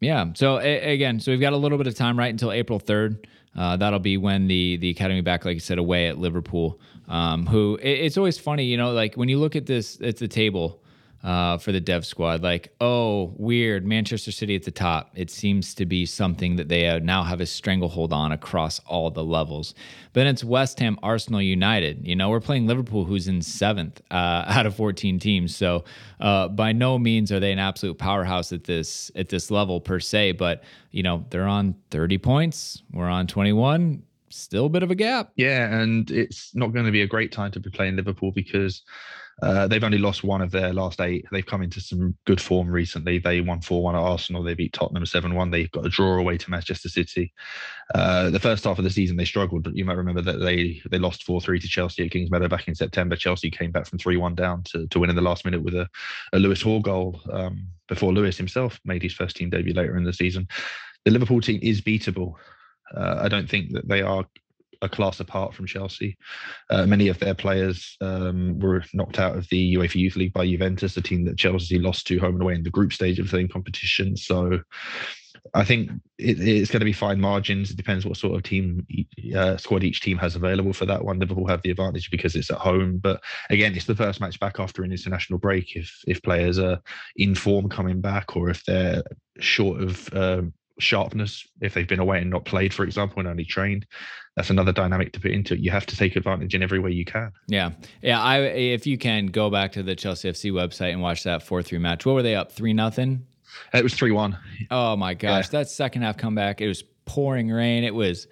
Yeah. 0.00 0.26
So 0.34 0.58
a- 0.60 0.92
again, 0.92 1.20
so 1.20 1.32
we've 1.32 1.40
got 1.40 1.52
a 1.52 1.56
little 1.56 1.78
bit 1.78 1.86
of 1.86 1.94
time, 1.94 2.18
right, 2.18 2.30
until 2.30 2.52
April 2.52 2.78
third. 2.78 3.26
Uh, 3.56 3.76
that'll 3.76 3.98
be 3.98 4.16
when 4.16 4.46
the 4.46 4.76
the 4.76 4.90
academy 4.90 5.20
back, 5.20 5.44
like 5.44 5.54
you 5.54 5.60
said, 5.60 5.78
away 5.78 6.08
at 6.08 6.18
Liverpool. 6.18 6.78
Um, 7.08 7.46
who 7.46 7.76
it, 7.82 7.88
it's 7.88 8.16
always 8.18 8.38
funny, 8.38 8.64
you 8.64 8.76
know, 8.76 8.92
like 8.92 9.14
when 9.14 9.28
you 9.28 9.38
look 9.38 9.56
at 9.56 9.66
this, 9.66 10.00
at 10.02 10.18
the 10.18 10.28
table 10.28 10.82
uh, 11.24 11.58
for 11.58 11.72
the 11.72 11.80
dev 11.80 12.06
squad. 12.06 12.42
Like, 12.42 12.74
oh, 12.80 13.34
weird, 13.36 13.84
Manchester 13.84 14.30
City 14.30 14.54
at 14.54 14.62
the 14.62 14.70
top. 14.70 15.10
It 15.14 15.30
seems 15.30 15.74
to 15.74 15.86
be 15.86 16.06
something 16.06 16.56
that 16.56 16.68
they 16.68 16.98
now 17.00 17.24
have 17.24 17.40
a 17.40 17.46
stranglehold 17.46 18.12
on 18.12 18.32
across 18.32 18.78
all 18.86 19.10
the 19.10 19.24
levels. 19.24 19.74
But 20.12 20.20
then 20.20 20.26
it's 20.28 20.44
West 20.44 20.78
Ham, 20.78 20.98
Arsenal, 21.02 21.42
United. 21.42 22.06
You 22.06 22.14
know, 22.14 22.30
we're 22.30 22.40
playing 22.40 22.66
Liverpool, 22.66 23.04
who's 23.04 23.28
in 23.28 23.42
seventh 23.42 24.00
uh, 24.10 24.14
out 24.46 24.66
of 24.66 24.76
14 24.76 25.18
teams. 25.18 25.54
So 25.56 25.84
uh, 26.20 26.48
by 26.48 26.72
no 26.72 26.98
means 26.98 27.32
are 27.32 27.40
they 27.40 27.52
an 27.52 27.58
absolute 27.58 27.98
powerhouse 27.98 28.52
at 28.52 28.64
this 28.64 29.10
at 29.14 29.28
this 29.28 29.50
level 29.50 29.80
per 29.80 30.00
se. 30.00 30.32
But 30.32 30.62
you 30.90 31.02
know, 31.02 31.24
they're 31.30 31.46
on 31.46 31.74
30 31.90 32.18
points. 32.18 32.82
We're 32.92 33.08
on 33.08 33.26
21 33.26 34.02
still 34.30 34.66
a 34.66 34.68
bit 34.68 34.82
of 34.82 34.90
a 34.90 34.94
gap. 34.94 35.32
Yeah, 35.36 35.72
and 35.74 36.10
it's 36.10 36.54
not 36.54 36.72
going 36.72 36.84
to 36.84 36.92
be 36.92 37.02
a 37.02 37.06
great 37.06 37.32
time 37.32 37.50
to 37.52 37.60
be 37.60 37.70
playing 37.70 37.96
Liverpool 37.96 38.30
because 38.30 38.82
uh, 39.40 39.68
they've 39.68 39.84
only 39.84 39.98
lost 39.98 40.24
one 40.24 40.42
of 40.42 40.50
their 40.50 40.72
last 40.72 41.00
eight. 41.00 41.24
They've 41.30 41.46
come 41.46 41.62
into 41.62 41.80
some 41.80 42.16
good 42.24 42.40
form 42.40 42.68
recently. 42.68 43.18
They 43.18 43.40
won 43.40 43.60
4 43.60 43.82
1 43.82 43.94
at 43.94 44.00
Arsenal. 44.00 44.42
They 44.42 44.54
beat 44.54 44.72
Tottenham 44.72 45.06
7 45.06 45.34
1. 45.34 45.50
They've 45.50 45.70
got 45.70 45.86
a 45.86 45.88
draw 45.88 46.18
away 46.18 46.38
to 46.38 46.50
Manchester 46.50 46.88
City. 46.88 47.32
Uh, 47.94 48.30
the 48.30 48.40
first 48.40 48.64
half 48.64 48.78
of 48.78 48.84
the 48.84 48.90
season, 48.90 49.16
they 49.16 49.24
struggled, 49.24 49.62
but 49.62 49.76
you 49.76 49.84
might 49.84 49.96
remember 49.96 50.22
that 50.22 50.40
they 50.40 50.82
they 50.90 50.98
lost 50.98 51.22
4 51.22 51.40
3 51.40 51.60
to 51.60 51.68
Chelsea 51.68 52.04
at 52.04 52.10
Kingsmeadow 52.10 52.48
back 52.48 52.66
in 52.66 52.74
September. 52.74 53.14
Chelsea 53.14 53.50
came 53.50 53.70
back 53.70 53.86
from 53.86 53.98
3 53.98 54.16
1 54.16 54.34
down 54.34 54.64
to, 54.64 54.88
to 54.88 54.98
win 54.98 55.10
in 55.10 55.16
the 55.16 55.22
last 55.22 55.44
minute 55.44 55.62
with 55.62 55.74
a, 55.74 55.88
a 56.32 56.38
Lewis 56.38 56.62
Hall 56.62 56.80
goal 56.80 57.20
um, 57.32 57.68
before 57.86 58.12
Lewis 58.12 58.36
himself 58.36 58.80
made 58.84 59.02
his 59.02 59.14
first 59.14 59.36
team 59.36 59.50
debut 59.50 59.74
later 59.74 59.96
in 59.96 60.04
the 60.04 60.12
season. 60.12 60.48
The 61.04 61.12
Liverpool 61.12 61.40
team 61.40 61.60
is 61.62 61.80
beatable. 61.80 62.34
Uh, 62.94 63.20
I 63.20 63.28
don't 63.28 63.48
think 63.48 63.72
that 63.72 63.86
they 63.86 64.02
are 64.02 64.24
a 64.82 64.88
class 64.88 65.20
apart 65.20 65.54
from 65.54 65.66
Chelsea. 65.66 66.16
Uh, 66.70 66.86
many 66.86 67.08
of 67.08 67.18
their 67.18 67.34
players 67.34 67.96
um, 68.00 68.58
were 68.58 68.84
knocked 68.94 69.18
out 69.18 69.36
of 69.36 69.48
the 69.48 69.74
UEFA 69.74 69.96
Youth 69.96 70.16
League 70.16 70.32
by 70.32 70.46
Juventus, 70.46 70.96
a 70.96 71.02
team 71.02 71.24
that 71.24 71.38
Chelsea 71.38 71.78
lost 71.78 72.06
to 72.06 72.18
home 72.18 72.34
and 72.34 72.42
away 72.42 72.54
in 72.54 72.62
the 72.62 72.70
group 72.70 72.92
stage 72.92 73.18
of 73.18 73.30
the 73.30 73.36
same 73.36 73.48
competition. 73.48 74.16
So 74.16 74.60
I 75.54 75.64
think 75.64 75.90
it, 76.18 76.40
it's 76.40 76.70
going 76.70 76.80
to 76.80 76.84
be 76.86 76.92
fine 76.92 77.20
margins. 77.20 77.70
It 77.70 77.76
depends 77.76 78.04
what 78.04 78.16
sort 78.16 78.36
of 78.36 78.42
team 78.42 78.86
uh, 79.36 79.56
squad 79.56 79.84
each 79.84 80.00
team 80.00 80.18
has 80.18 80.36
available 80.36 80.72
for 80.72 80.86
that 80.86 81.04
one. 81.04 81.18
Liverpool 81.18 81.48
have 81.48 81.62
the 81.62 81.70
advantage 81.70 82.10
because 82.10 82.34
it's 82.34 82.50
at 82.50 82.58
home, 82.58 82.98
but 82.98 83.22
again, 83.50 83.74
it's 83.74 83.86
the 83.86 83.94
first 83.94 84.20
match 84.20 84.38
back 84.40 84.60
after 84.60 84.82
an 84.82 84.92
international 84.92 85.38
break. 85.38 85.76
If 85.76 85.92
if 86.06 86.22
players 86.22 86.58
are 86.58 86.80
in 87.16 87.34
form 87.34 87.68
coming 87.68 88.00
back, 88.00 88.36
or 88.36 88.50
if 88.50 88.64
they're 88.64 89.02
short 89.40 89.82
of 89.82 90.12
um, 90.14 90.52
sharpness 90.78 91.46
if 91.60 91.74
they've 91.74 91.88
been 91.88 92.00
away 92.00 92.20
and 92.20 92.30
not 92.30 92.44
played, 92.44 92.72
for 92.72 92.84
example, 92.84 93.18
and 93.20 93.28
only 93.28 93.44
trained. 93.44 93.86
That's 94.36 94.50
another 94.50 94.72
dynamic 94.72 95.12
to 95.14 95.20
put 95.20 95.32
into 95.32 95.54
it. 95.54 95.60
You 95.60 95.70
have 95.70 95.86
to 95.86 95.96
take 95.96 96.14
advantage 96.14 96.54
in 96.54 96.62
every 96.62 96.78
way 96.78 96.92
you 96.92 97.04
can. 97.04 97.32
Yeah, 97.48 97.70
yeah. 98.02 98.22
I 98.22 98.38
if 98.38 98.86
you 98.86 98.96
can 98.96 99.26
go 99.26 99.50
back 99.50 99.72
to 99.72 99.82
the 99.82 99.96
Chelsea 99.96 100.30
FC 100.30 100.52
website 100.52 100.92
and 100.92 101.02
watch 101.02 101.24
that 101.24 101.42
four 101.42 101.62
three 101.62 101.78
match. 101.78 102.06
What 102.06 102.14
were 102.14 102.22
they 102.22 102.36
up 102.36 102.52
three 102.52 102.72
nothing? 102.72 103.26
It 103.74 103.82
was 103.82 103.94
three 103.94 104.12
one. 104.12 104.38
Oh 104.70 104.94
my 104.96 105.14
gosh, 105.14 105.46
yeah. 105.46 105.60
that 105.60 105.68
second 105.68 106.02
half 106.02 106.16
comeback. 106.16 106.60
It 106.60 106.68
was 106.68 106.84
pouring 107.04 107.50
rain. 107.50 107.82
It 107.82 107.94
was 107.94 108.28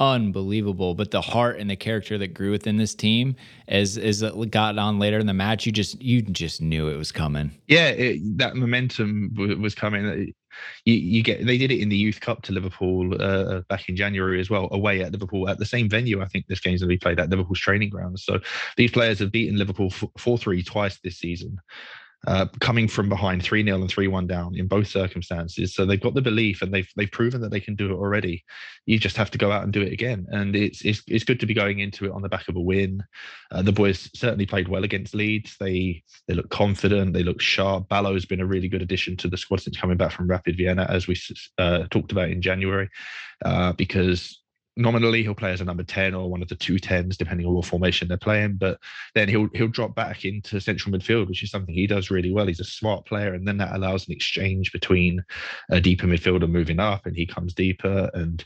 unbelievable. 0.00 0.94
But 0.94 1.10
the 1.10 1.20
heart 1.20 1.60
and 1.60 1.70
the 1.70 1.76
character 1.76 2.16
that 2.18 2.28
grew 2.34 2.50
within 2.50 2.78
this 2.78 2.94
team 2.94 3.36
as 3.68 3.98
as 3.98 4.22
it 4.22 4.50
got 4.50 4.78
on 4.78 4.98
later 4.98 5.18
in 5.18 5.26
the 5.26 5.34
match, 5.34 5.66
you 5.66 5.72
just 5.72 6.00
you 6.02 6.22
just 6.22 6.62
knew 6.62 6.88
it 6.88 6.96
was 6.96 7.12
coming. 7.12 7.52
Yeah, 7.68 7.88
it, 7.88 8.38
that 8.38 8.56
momentum 8.56 9.34
was 9.60 9.74
coming. 9.74 10.32
You, 10.84 10.94
you, 10.94 11.22
get 11.22 11.44
they 11.46 11.58
did 11.58 11.70
it 11.70 11.80
in 11.80 11.88
the 11.88 11.96
Youth 11.96 12.20
Cup 12.20 12.42
to 12.42 12.52
Liverpool 12.52 13.20
uh, 13.20 13.60
back 13.68 13.88
in 13.88 13.96
January 13.96 14.40
as 14.40 14.50
well, 14.50 14.68
away 14.72 15.02
at 15.02 15.12
Liverpool 15.12 15.48
at 15.48 15.58
the 15.58 15.66
same 15.66 15.88
venue. 15.88 16.22
I 16.22 16.26
think 16.26 16.46
this 16.46 16.60
game's 16.60 16.80
going 16.80 16.88
to 16.88 16.94
be 16.94 16.98
played 16.98 17.20
at 17.20 17.30
Liverpool's 17.30 17.60
training 17.60 17.90
grounds. 17.90 18.24
So 18.24 18.40
these 18.76 18.90
players 18.90 19.18
have 19.18 19.32
beaten 19.32 19.58
Liverpool 19.58 19.90
four 19.90 20.38
three 20.38 20.62
twice 20.62 20.98
this 20.98 21.18
season. 21.18 21.58
Uh, 22.26 22.46
coming 22.60 22.86
from 22.86 23.08
behind 23.08 23.42
3 23.42 23.64
0 23.64 23.80
and 23.80 23.88
3 23.88 24.06
1 24.08 24.26
down 24.26 24.54
in 24.54 24.66
both 24.66 24.86
circumstances. 24.86 25.74
So 25.74 25.86
they've 25.86 26.00
got 26.00 26.14
the 26.14 26.20
belief 26.20 26.60
and 26.60 26.72
they've 26.72 26.88
they've 26.96 27.10
proven 27.10 27.40
that 27.40 27.50
they 27.50 27.60
can 27.60 27.74
do 27.74 27.90
it 27.90 27.96
already. 27.96 28.44
You 28.84 28.98
just 28.98 29.16
have 29.16 29.30
to 29.30 29.38
go 29.38 29.50
out 29.50 29.64
and 29.64 29.72
do 29.72 29.80
it 29.80 29.92
again. 29.92 30.26
And 30.30 30.54
it's 30.54 30.84
it's, 30.84 31.02
it's 31.06 31.24
good 31.24 31.40
to 31.40 31.46
be 31.46 31.54
going 31.54 31.78
into 31.78 32.04
it 32.04 32.12
on 32.12 32.22
the 32.22 32.28
back 32.28 32.48
of 32.48 32.56
a 32.56 32.60
win. 32.60 33.02
Uh, 33.50 33.62
the 33.62 33.72
boys 33.72 34.10
certainly 34.14 34.46
played 34.46 34.68
well 34.68 34.84
against 34.84 35.14
Leeds. 35.14 35.56
They 35.58 36.02
they 36.28 36.34
look 36.34 36.50
confident, 36.50 37.14
they 37.14 37.22
look 37.22 37.40
sharp. 37.40 37.88
Ballo 37.88 38.12
has 38.12 38.26
been 38.26 38.40
a 38.40 38.46
really 38.46 38.68
good 38.68 38.82
addition 38.82 39.16
to 39.18 39.28
the 39.28 39.38
squad 39.38 39.62
since 39.62 39.78
coming 39.78 39.96
back 39.96 40.12
from 40.12 40.28
Rapid 40.28 40.56
Vienna, 40.56 40.86
as 40.90 41.06
we 41.06 41.16
uh, 41.58 41.84
talked 41.90 42.12
about 42.12 42.28
in 42.28 42.42
January, 42.42 42.88
uh, 43.44 43.72
because 43.72 44.39
nominally 44.80 45.22
he'll 45.22 45.34
play 45.34 45.52
as 45.52 45.60
a 45.60 45.64
number 45.64 45.82
10 45.82 46.14
or 46.14 46.30
one 46.30 46.42
of 46.42 46.48
the 46.48 46.56
two 46.56 46.78
tens 46.78 47.16
depending 47.16 47.46
on 47.46 47.54
what 47.54 47.64
formation 47.64 48.08
they're 48.08 48.16
playing 48.16 48.54
but 48.54 48.78
then 49.14 49.28
he'll 49.28 49.48
he'll 49.54 49.68
drop 49.68 49.94
back 49.94 50.24
into 50.24 50.60
central 50.60 50.92
midfield 50.92 51.28
which 51.28 51.42
is 51.42 51.50
something 51.50 51.74
he 51.74 51.86
does 51.86 52.10
really 52.10 52.32
well 52.32 52.46
he's 52.46 52.60
a 52.60 52.64
smart 52.64 53.04
player 53.06 53.34
and 53.34 53.46
then 53.46 53.58
that 53.58 53.74
allows 53.74 54.06
an 54.08 54.12
exchange 54.12 54.72
between 54.72 55.22
a 55.70 55.80
deeper 55.80 56.06
midfielder 56.06 56.48
moving 56.48 56.80
up 56.80 57.06
and 57.06 57.16
he 57.16 57.26
comes 57.26 57.54
deeper 57.54 58.10
and 58.14 58.44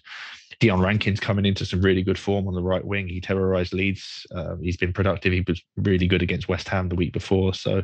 Dion 0.60 0.80
Rankine's 0.80 1.20
coming 1.20 1.46
into 1.46 1.66
some 1.66 1.80
really 1.80 2.02
good 2.02 2.18
form 2.18 2.46
on 2.46 2.54
the 2.54 2.62
right 2.62 2.84
wing. 2.84 3.08
He 3.08 3.20
terrorized 3.20 3.72
Leeds. 3.72 4.26
Uh, 4.34 4.56
he's 4.62 4.76
been 4.76 4.92
productive. 4.92 5.32
He 5.32 5.44
was 5.46 5.62
really 5.76 6.06
good 6.06 6.22
against 6.22 6.48
West 6.48 6.68
Ham 6.68 6.88
the 6.88 6.94
week 6.94 7.12
before. 7.12 7.54
So, 7.54 7.82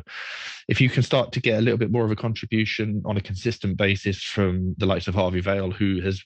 if 0.67 0.79
you 0.79 0.89
can 0.89 1.03
start 1.03 1.31
to 1.33 1.41
get 1.41 1.59
a 1.59 1.61
little 1.61 1.77
bit 1.77 1.91
more 1.91 2.05
of 2.05 2.11
a 2.11 2.15
contribution 2.15 3.01
on 3.05 3.17
a 3.17 3.21
consistent 3.21 3.77
basis 3.77 4.23
from 4.23 4.75
the 4.77 4.85
likes 4.85 5.07
of 5.07 5.15
Harvey 5.15 5.41
Vale, 5.41 5.71
who 5.71 6.01
has 6.01 6.23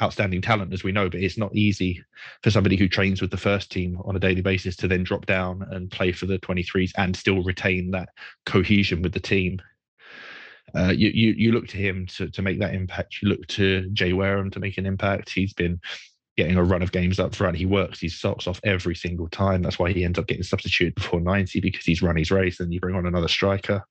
outstanding 0.00 0.42
talent, 0.42 0.72
as 0.72 0.84
we 0.84 0.92
know, 0.92 1.08
but 1.08 1.20
it's 1.20 1.38
not 1.38 1.54
easy 1.54 2.02
for 2.42 2.50
somebody 2.50 2.76
who 2.76 2.88
trains 2.88 3.20
with 3.20 3.30
the 3.30 3.36
first 3.36 3.70
team 3.70 3.98
on 4.04 4.16
a 4.16 4.20
daily 4.20 4.42
basis 4.42 4.76
to 4.76 4.88
then 4.88 5.02
drop 5.02 5.26
down 5.26 5.66
and 5.70 5.90
play 5.90 6.12
for 6.12 6.26
the 6.26 6.38
23s 6.38 6.92
and 6.96 7.16
still 7.16 7.42
retain 7.42 7.90
that 7.90 8.10
cohesion 8.46 9.02
with 9.02 9.12
the 9.12 9.20
team. 9.20 9.60
Uh, 10.74 10.92
you, 10.94 11.08
you 11.08 11.32
you 11.32 11.52
look 11.52 11.66
to 11.66 11.78
him 11.78 12.06
to 12.06 12.28
to 12.28 12.42
make 12.42 12.60
that 12.60 12.74
impact. 12.74 13.22
You 13.22 13.30
look 13.30 13.46
to 13.48 13.88
Jay 13.94 14.12
Wareham 14.12 14.50
to 14.50 14.60
make 14.60 14.76
an 14.76 14.84
impact. 14.84 15.30
He's 15.30 15.54
been 15.54 15.80
getting 16.36 16.56
a 16.56 16.62
run 16.62 16.82
of 16.82 16.92
games 16.92 17.18
up 17.18 17.34
front. 17.34 17.56
He 17.56 17.66
works 17.66 18.00
his 18.00 18.20
socks 18.20 18.46
off 18.46 18.60
every 18.64 18.94
single 18.94 19.28
time. 19.28 19.62
That's 19.62 19.78
why 19.78 19.92
he 19.92 20.04
ends 20.04 20.18
up 20.18 20.28
getting 20.28 20.44
substituted 20.44 20.94
before 20.94 21.20
90 21.20 21.60
because 21.60 21.84
he's 21.84 22.00
run 22.00 22.16
his 22.16 22.30
race. 22.30 22.60
And 22.60 22.72
you 22.72 22.78
bring 22.78 22.94
on 22.94 23.06
another 23.06 23.28
striker. 23.28 23.82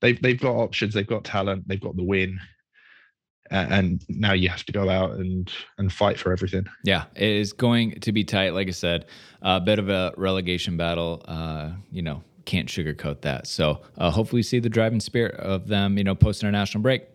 They've 0.00 0.20
they've 0.20 0.40
got 0.40 0.56
options. 0.56 0.94
They've 0.94 1.06
got 1.06 1.24
talent. 1.24 1.68
They've 1.68 1.80
got 1.80 1.96
the 1.96 2.02
win 2.02 2.40
and 3.54 4.04
now 4.08 4.32
you 4.32 4.48
have 4.48 4.64
to 4.64 4.72
go 4.72 4.88
out 4.88 5.12
and 5.12 5.50
and 5.78 5.92
fight 5.92 6.18
for 6.18 6.32
everything. 6.32 6.66
Yeah, 6.84 7.04
it 7.14 7.28
is 7.28 7.52
going 7.52 8.00
to 8.00 8.12
be 8.12 8.24
tight. 8.24 8.54
Like 8.54 8.68
I 8.68 8.72
said, 8.72 9.06
a 9.42 9.60
bit 9.60 9.78
of 9.78 9.88
a 9.88 10.12
relegation 10.16 10.76
battle. 10.76 11.22
Uh, 11.26 11.70
you 11.90 12.02
know, 12.02 12.22
can't 12.44 12.68
sugarcoat 12.68 13.22
that. 13.22 13.46
So 13.46 13.80
uh, 13.98 14.10
hopefully, 14.10 14.42
see 14.42 14.58
the 14.58 14.68
driving 14.68 15.00
spirit 15.00 15.34
of 15.36 15.68
them. 15.68 15.96
You 15.98 16.04
know, 16.04 16.14
post 16.14 16.42
international 16.42 16.82
break. 16.82 17.06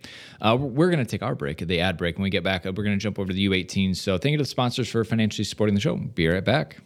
Uh, 0.42 0.58
we're 0.60 0.90
going 0.90 1.04
to 1.04 1.10
take 1.10 1.24
our 1.24 1.36
break, 1.36 1.60
the 1.60 1.80
ad 1.82 1.98
break. 1.98 2.18
When 2.18 2.24
we 2.24 2.30
get 2.30 2.44
back, 2.44 2.66
up, 2.66 2.78
we're 2.78 2.84
going 2.84 2.98
to 2.98 3.02
jump 3.02 3.20
over 3.20 3.28
to 3.28 3.34
the 3.34 3.48
U18. 3.48 3.96
So 3.96 4.18
thank 4.18 4.32
you 4.32 4.38
to 4.38 4.44
the 4.44 4.50
sponsors 4.50 4.90
for 4.90 5.04
financially 5.04 5.46
supporting 5.46 5.76
the 5.76 5.82
show. 5.82 5.96
Be 5.96 6.28
right 6.28 6.44
back. 6.44 6.78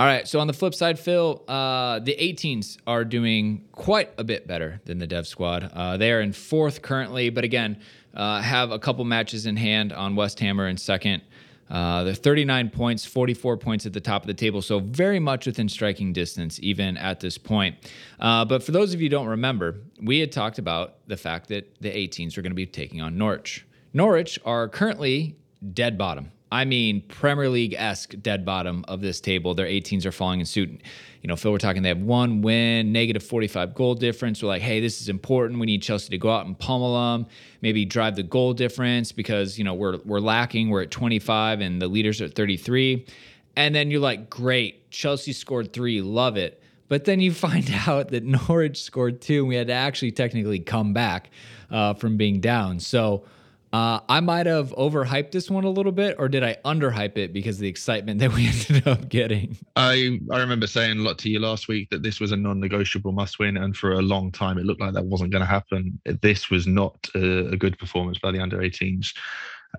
All 0.00 0.06
right. 0.06 0.26
So 0.26 0.40
on 0.40 0.46
the 0.46 0.54
flip 0.54 0.74
side, 0.74 0.98
Phil, 0.98 1.44
uh, 1.46 1.98
the 1.98 2.16
18s 2.18 2.78
are 2.86 3.04
doing 3.04 3.66
quite 3.72 4.10
a 4.16 4.24
bit 4.24 4.46
better 4.46 4.80
than 4.86 4.98
the 4.98 5.06
Dev 5.06 5.26
Squad. 5.26 5.70
Uh, 5.74 5.98
they 5.98 6.10
are 6.10 6.22
in 6.22 6.32
fourth 6.32 6.80
currently, 6.80 7.28
but 7.28 7.44
again, 7.44 7.78
uh, 8.14 8.40
have 8.40 8.70
a 8.70 8.78
couple 8.78 9.04
matches 9.04 9.44
in 9.44 9.56
hand 9.58 9.92
on 9.92 10.16
West 10.16 10.40
Hammer 10.40 10.68
in 10.68 10.78
second. 10.78 11.20
Uh, 11.68 12.04
they're 12.04 12.14
39 12.14 12.70
points, 12.70 13.04
44 13.04 13.58
points 13.58 13.84
at 13.84 13.92
the 13.92 14.00
top 14.00 14.22
of 14.22 14.26
the 14.26 14.32
table, 14.32 14.62
so 14.62 14.78
very 14.80 15.18
much 15.18 15.44
within 15.44 15.68
striking 15.68 16.14
distance, 16.14 16.58
even 16.62 16.96
at 16.96 17.20
this 17.20 17.36
point. 17.36 17.76
Uh, 18.18 18.46
but 18.46 18.62
for 18.62 18.72
those 18.72 18.94
of 18.94 19.02
you 19.02 19.04
who 19.04 19.10
don't 19.10 19.28
remember, 19.28 19.82
we 20.00 20.18
had 20.20 20.32
talked 20.32 20.58
about 20.58 20.94
the 21.08 21.16
fact 21.18 21.50
that 21.50 21.78
the 21.82 21.90
18s 21.90 22.38
are 22.38 22.42
going 22.42 22.52
to 22.52 22.56
be 22.56 22.64
taking 22.64 23.02
on 23.02 23.18
Norwich. 23.18 23.66
Norwich 23.92 24.38
are 24.46 24.66
currently 24.66 25.36
dead 25.74 25.98
bottom. 25.98 26.32
I 26.52 26.64
mean, 26.64 27.02
Premier 27.02 27.48
League 27.48 27.74
esque 27.78 28.14
dead 28.20 28.44
bottom 28.44 28.84
of 28.88 29.00
this 29.00 29.20
table. 29.20 29.54
Their 29.54 29.66
18s 29.66 30.04
are 30.04 30.12
falling 30.12 30.40
in 30.40 30.46
suit. 30.46 30.80
You 31.22 31.28
know, 31.28 31.36
Phil, 31.36 31.52
we're 31.52 31.58
talking 31.58 31.82
they 31.82 31.90
have 31.90 32.00
one 32.00 32.42
win, 32.42 32.90
negative 32.90 33.22
45 33.22 33.74
goal 33.74 33.94
difference. 33.94 34.42
We're 34.42 34.48
like, 34.48 34.62
hey, 34.62 34.80
this 34.80 35.00
is 35.00 35.08
important. 35.08 35.60
We 35.60 35.66
need 35.66 35.82
Chelsea 35.82 36.10
to 36.10 36.18
go 36.18 36.30
out 36.30 36.46
and 36.46 36.58
pummel 36.58 36.94
them, 36.94 37.26
maybe 37.62 37.84
drive 37.84 38.16
the 38.16 38.24
goal 38.24 38.52
difference 38.52 39.12
because, 39.12 39.58
you 39.58 39.64
know, 39.64 39.74
we're, 39.74 39.98
we're 40.04 40.18
lacking. 40.18 40.70
We're 40.70 40.82
at 40.82 40.90
25 40.90 41.60
and 41.60 41.80
the 41.80 41.86
leaders 41.86 42.20
are 42.20 42.24
at 42.24 42.34
33. 42.34 43.06
And 43.54 43.74
then 43.74 43.90
you're 43.90 44.00
like, 44.00 44.28
great, 44.28 44.90
Chelsea 44.90 45.32
scored 45.32 45.72
three, 45.72 46.00
love 46.00 46.36
it. 46.36 46.60
But 46.88 47.04
then 47.04 47.20
you 47.20 47.32
find 47.32 47.70
out 47.86 48.08
that 48.08 48.24
Norwich 48.24 48.82
scored 48.82 49.20
two 49.20 49.40
and 49.40 49.48
we 49.48 49.54
had 49.54 49.68
to 49.68 49.72
actually 49.72 50.10
technically 50.10 50.58
come 50.58 50.92
back 50.92 51.30
uh, 51.70 51.94
from 51.94 52.16
being 52.16 52.40
down. 52.40 52.80
So, 52.80 53.24
uh, 53.72 54.00
I 54.08 54.20
might 54.20 54.46
have 54.46 54.70
overhyped 54.72 55.30
this 55.30 55.48
one 55.48 55.64
a 55.64 55.70
little 55.70 55.92
bit, 55.92 56.16
or 56.18 56.28
did 56.28 56.42
I 56.42 56.56
underhype 56.64 57.16
it 57.16 57.32
because 57.32 57.56
of 57.56 57.60
the 57.60 57.68
excitement 57.68 58.18
that 58.18 58.32
we 58.32 58.46
ended 58.70 58.86
up 58.86 59.08
getting? 59.08 59.56
I 59.76 60.18
I 60.32 60.38
remember 60.38 60.66
saying 60.66 60.98
a 60.98 61.02
lot 61.02 61.18
to 61.18 61.30
you 61.30 61.38
last 61.38 61.68
week 61.68 61.88
that 61.90 62.02
this 62.02 62.18
was 62.18 62.32
a 62.32 62.36
non-negotiable 62.36 63.12
must-win, 63.12 63.56
and 63.56 63.76
for 63.76 63.92
a 63.92 64.02
long 64.02 64.32
time 64.32 64.58
it 64.58 64.64
looked 64.64 64.80
like 64.80 64.94
that 64.94 65.04
wasn't 65.04 65.30
going 65.30 65.42
to 65.42 65.46
happen. 65.46 66.00
This 66.20 66.50
was 66.50 66.66
not 66.66 66.96
a, 67.14 67.50
a, 67.50 67.56
good 67.56 67.78
performance 67.78 68.18
by 68.18 68.32
the 68.32 68.40
under 68.40 68.58
18s. 68.58 69.14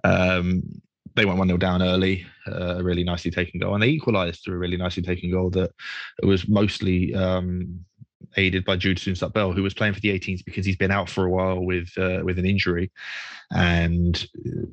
Um, 0.06 0.64
they 1.16 1.26
went 1.26 1.40
1 1.40 1.48
0 1.50 1.58
down 1.58 1.82
early, 1.82 2.26
uh, 2.48 2.78
a 2.78 2.84
really 2.84 3.04
nicely 3.04 3.32
taken 3.32 3.60
goal, 3.60 3.74
and 3.74 3.84
they 3.84 3.90
equalised 3.90 4.44
through 4.44 4.56
a 4.56 4.60
really 4.60 4.78
nicely 4.78 5.04
taken 5.04 5.32
goal 5.32 5.50
that 5.50 5.72
was 6.24 6.48
mostly 6.48 7.14
um, 7.14 7.84
aided 8.38 8.66
by 8.66 8.78
Jude 8.78 8.98
Soonsup-Bell, 8.98 9.54
who 9.54 9.64
was 9.64 9.74
playing 9.74 9.94
for 9.94 10.00
the 10.00 10.18
18s 10.18 10.44
because 10.44 10.66
he's 10.66 10.78
been 10.78 10.92
out 10.92 11.10
for 11.10 11.26
a 11.26 11.30
while 11.30 11.60
with 11.60 11.90
uh, 11.98 12.20
with 12.24 12.40
an 12.40 12.46
injury, 12.46 12.92
and 13.52 14.28
uh, 14.46 14.66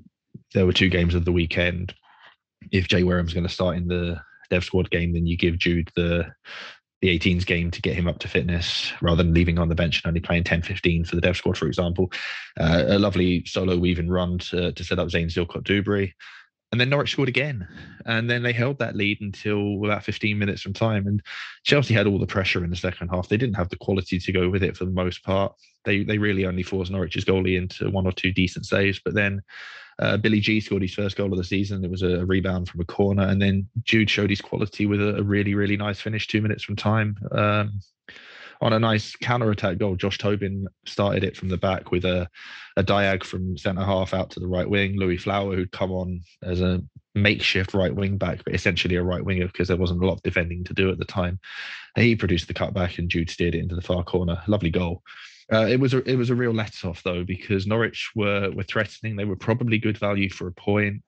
there 0.54 0.66
were 0.66 0.72
two 0.72 0.88
games 0.88 1.14
of 1.14 1.24
the 1.24 1.32
weekend. 1.32 1.94
If 2.72 2.88
Jay 2.88 3.02
Wareham's 3.02 3.34
going 3.34 3.46
to 3.46 3.52
start 3.52 3.76
in 3.76 3.88
the 3.88 4.20
Dev 4.50 4.64
Squad 4.64 4.90
game, 4.90 5.12
then 5.12 5.26
you 5.26 5.36
give 5.36 5.58
Jude 5.58 5.90
the 5.94 6.32
the 7.00 7.16
18s 7.16 7.46
game 7.46 7.70
to 7.70 7.80
get 7.80 7.94
him 7.94 8.08
up 8.08 8.18
to 8.18 8.28
fitness 8.28 8.92
rather 9.00 9.22
than 9.22 9.32
leaving 9.32 9.58
on 9.58 9.68
the 9.68 9.74
bench 9.74 10.02
and 10.02 10.08
only 10.08 10.20
playing 10.20 10.42
10 10.42 10.62
15 10.62 11.04
for 11.04 11.14
the 11.14 11.20
dev 11.20 11.36
squad 11.36 11.56
for 11.56 11.68
example. 11.68 12.10
Uh, 12.58 12.84
a 12.88 12.98
lovely 12.98 13.44
solo 13.44 13.76
weaving 13.76 14.08
run 14.08 14.38
to, 14.38 14.72
to 14.72 14.82
set 14.82 14.98
up 14.98 15.08
Zain 15.08 15.28
Silcott-Duberry 15.28 16.12
and 16.70 16.80
then 16.80 16.90
Norwich 16.90 17.12
scored 17.12 17.28
again, 17.28 17.66
and 18.04 18.28
then 18.28 18.42
they 18.42 18.52
held 18.52 18.78
that 18.78 18.94
lead 18.94 19.20
until 19.20 19.84
about 19.84 20.04
15 20.04 20.38
minutes 20.38 20.60
from 20.60 20.74
time. 20.74 21.06
And 21.06 21.22
Chelsea 21.64 21.94
had 21.94 22.06
all 22.06 22.18
the 22.18 22.26
pressure 22.26 22.62
in 22.62 22.70
the 22.70 22.76
second 22.76 23.08
half. 23.08 23.28
They 23.28 23.38
didn't 23.38 23.56
have 23.56 23.70
the 23.70 23.76
quality 23.76 24.18
to 24.18 24.32
go 24.32 24.50
with 24.50 24.62
it 24.62 24.76
for 24.76 24.84
the 24.84 24.90
most 24.90 25.24
part. 25.24 25.54
They 25.84 26.04
they 26.04 26.18
really 26.18 26.44
only 26.44 26.62
forced 26.62 26.90
Norwich's 26.90 27.24
goalie 27.24 27.56
into 27.56 27.90
one 27.90 28.06
or 28.06 28.12
two 28.12 28.32
decent 28.32 28.66
saves. 28.66 29.00
But 29.02 29.14
then 29.14 29.42
uh, 29.98 30.18
Billy 30.18 30.40
Gee 30.40 30.60
scored 30.60 30.82
his 30.82 30.94
first 30.94 31.16
goal 31.16 31.32
of 31.32 31.38
the 31.38 31.44
season. 31.44 31.84
It 31.84 31.90
was 31.90 32.02
a 32.02 32.26
rebound 32.26 32.68
from 32.68 32.80
a 32.80 32.84
corner, 32.84 33.22
and 33.22 33.40
then 33.40 33.66
Jude 33.82 34.10
showed 34.10 34.30
his 34.30 34.42
quality 34.42 34.84
with 34.84 35.00
a, 35.00 35.16
a 35.16 35.22
really 35.22 35.54
really 35.54 35.76
nice 35.76 36.00
finish 36.00 36.26
two 36.26 36.42
minutes 36.42 36.64
from 36.64 36.76
time. 36.76 37.16
Um, 37.32 37.80
on 38.60 38.72
a 38.72 38.78
nice 38.78 39.14
counter 39.16 39.50
attack 39.50 39.78
goal, 39.78 39.96
Josh 39.96 40.18
Tobin 40.18 40.66
started 40.86 41.24
it 41.24 41.36
from 41.36 41.48
the 41.48 41.56
back 41.56 41.90
with 41.90 42.04
a, 42.04 42.28
a 42.76 42.82
diag 42.82 43.24
from 43.24 43.56
centre 43.56 43.84
half 43.84 44.14
out 44.14 44.30
to 44.30 44.40
the 44.40 44.48
right 44.48 44.68
wing. 44.68 44.96
Louis 44.96 45.16
Flower, 45.16 45.54
who'd 45.54 45.72
come 45.72 45.92
on 45.92 46.20
as 46.42 46.60
a 46.60 46.82
makeshift 47.14 47.74
right 47.74 47.94
wing 47.94 48.16
back, 48.18 48.42
but 48.44 48.54
essentially 48.54 48.96
a 48.96 49.02
right 49.02 49.24
winger 49.24 49.46
because 49.46 49.68
there 49.68 49.76
wasn't 49.76 50.02
a 50.02 50.06
lot 50.06 50.14
of 50.14 50.22
defending 50.22 50.64
to 50.64 50.74
do 50.74 50.90
at 50.90 50.98
the 50.98 51.04
time. 51.04 51.38
He 51.96 52.16
produced 52.16 52.48
the 52.48 52.54
cutback 52.54 52.98
and 52.98 53.10
Jude 53.10 53.30
steered 53.30 53.54
it 53.54 53.60
into 53.60 53.74
the 53.74 53.82
far 53.82 54.02
corner. 54.02 54.42
Lovely 54.46 54.70
goal. 54.70 55.02
Uh, 55.52 55.66
it 55.66 55.80
was 55.80 55.94
a 55.94 55.98
it 56.08 56.16
was 56.16 56.28
a 56.28 56.34
real 56.34 56.52
let 56.52 56.84
off 56.84 57.02
though 57.02 57.24
because 57.24 57.66
Norwich 57.66 58.10
were 58.14 58.50
were 58.50 58.64
threatening. 58.64 59.16
They 59.16 59.24
were 59.24 59.36
probably 59.36 59.78
good 59.78 59.96
value 59.96 60.28
for 60.28 60.46
a 60.46 60.52
point. 60.52 61.02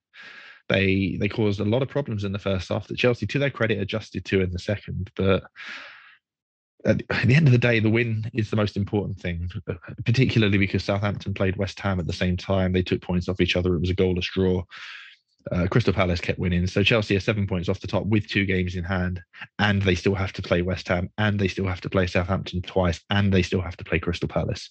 They 0.68 1.18
they 1.20 1.28
caused 1.28 1.60
a 1.60 1.64
lot 1.64 1.82
of 1.82 1.88
problems 1.88 2.24
in 2.24 2.32
the 2.32 2.38
first 2.38 2.70
half 2.70 2.86
that 2.86 2.96
Chelsea, 2.96 3.26
to 3.26 3.38
their 3.38 3.50
credit, 3.50 3.80
adjusted 3.80 4.24
to 4.26 4.40
in 4.40 4.50
the 4.50 4.58
second. 4.58 5.10
But 5.14 5.42
at 6.84 6.98
the 7.26 7.34
end 7.34 7.46
of 7.46 7.52
the 7.52 7.58
day, 7.58 7.80
the 7.80 7.90
win 7.90 8.30
is 8.32 8.50
the 8.50 8.56
most 8.56 8.76
important 8.76 9.18
thing, 9.18 9.48
particularly 10.04 10.58
because 10.58 10.84
Southampton 10.84 11.34
played 11.34 11.56
West 11.56 11.78
Ham 11.80 12.00
at 12.00 12.06
the 12.06 12.12
same 12.12 12.36
time. 12.36 12.72
They 12.72 12.82
took 12.82 13.02
points 13.02 13.28
off 13.28 13.40
each 13.40 13.56
other. 13.56 13.74
It 13.74 13.80
was 13.80 13.90
a 13.90 13.94
goalless 13.94 14.24
draw. 14.24 14.64
Uh, 15.50 15.66
Crystal 15.68 15.94
Palace 15.94 16.20
kept 16.20 16.38
winning. 16.38 16.66
So 16.66 16.82
Chelsea 16.82 17.16
are 17.16 17.20
seven 17.20 17.46
points 17.46 17.68
off 17.68 17.80
the 17.80 17.86
top 17.86 18.04
with 18.04 18.28
two 18.28 18.44
games 18.44 18.76
in 18.76 18.84
hand, 18.84 19.22
and 19.58 19.80
they 19.80 19.94
still 19.94 20.14
have 20.14 20.34
to 20.34 20.42
play 20.42 20.60
West 20.60 20.86
Ham, 20.88 21.08
and 21.16 21.40
they 21.40 21.48
still 21.48 21.66
have 21.66 21.80
to 21.80 21.90
play 21.90 22.06
Southampton 22.06 22.60
twice, 22.62 23.00
and 23.08 23.32
they 23.32 23.42
still 23.42 23.62
have 23.62 23.76
to 23.78 23.84
play 23.84 23.98
Crystal 23.98 24.28
Palace. 24.28 24.68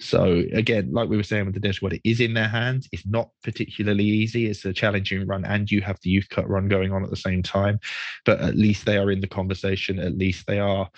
So 0.00 0.42
again, 0.52 0.92
like 0.92 1.08
we 1.08 1.16
were 1.16 1.22
saying 1.22 1.46
with 1.46 1.54
the 1.54 1.60
Dev 1.60 1.76
what 1.76 1.92
it 1.92 2.00
is 2.02 2.20
in 2.20 2.34
their 2.34 2.48
hands. 2.48 2.88
It's 2.90 3.06
not 3.06 3.30
particularly 3.44 4.04
easy. 4.04 4.46
It's 4.46 4.64
a 4.64 4.72
challenging 4.72 5.26
run, 5.26 5.44
and 5.44 5.70
you 5.70 5.82
have 5.82 5.98
the 6.02 6.10
Youth 6.10 6.28
Cup 6.30 6.46
run 6.48 6.68
going 6.68 6.92
on 6.92 7.04
at 7.04 7.10
the 7.10 7.16
same 7.16 7.42
time. 7.42 7.78
But 8.24 8.40
at 8.40 8.56
least 8.56 8.86
they 8.86 8.98
are 8.98 9.12
in 9.12 9.20
the 9.20 9.28
conversation. 9.28 10.00
At 10.00 10.18
least 10.18 10.46
they 10.48 10.58
are 10.58 10.90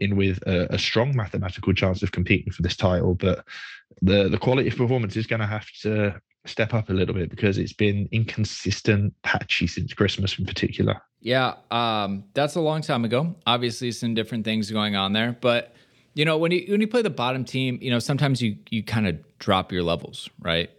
in 0.00 0.16
with 0.16 0.38
a, 0.46 0.74
a, 0.74 0.78
strong 0.78 1.14
mathematical 1.14 1.72
chance 1.72 2.02
of 2.02 2.12
competing 2.12 2.52
for 2.52 2.62
this 2.62 2.76
title. 2.76 3.14
But 3.14 3.44
the 4.02 4.28
the 4.28 4.38
quality 4.38 4.68
of 4.68 4.76
performance 4.76 5.16
is 5.16 5.26
going 5.26 5.40
to 5.40 5.46
have 5.46 5.66
to 5.82 6.20
step 6.46 6.72
up 6.74 6.88
a 6.88 6.92
little 6.92 7.14
bit 7.14 7.30
because 7.30 7.58
it's 7.58 7.72
been 7.72 8.08
inconsistent, 8.12 9.14
patchy 9.22 9.66
since 9.66 9.92
Christmas 9.92 10.38
in 10.38 10.46
particular. 10.46 11.00
Yeah, 11.20 11.54
um, 11.70 12.24
that's 12.34 12.56
a 12.56 12.60
long 12.60 12.80
time 12.80 13.04
ago. 13.04 13.36
Obviously, 13.46 13.92
some 13.92 14.14
different 14.14 14.44
things 14.44 14.70
going 14.70 14.96
on 14.96 15.12
there, 15.12 15.36
but 15.40 15.74
you 16.14 16.24
know 16.24 16.38
when 16.38 16.52
you 16.52 16.64
when 16.68 16.80
you 16.80 16.88
play 16.88 17.02
the 17.02 17.10
bottom 17.10 17.44
team, 17.44 17.78
you 17.80 17.90
know 17.90 17.98
sometimes 17.98 18.42
you 18.42 18.56
you 18.70 18.82
kind 18.82 19.06
of 19.06 19.18
drop 19.38 19.70
your 19.72 19.82
levels, 19.82 20.28
right? 20.40 20.70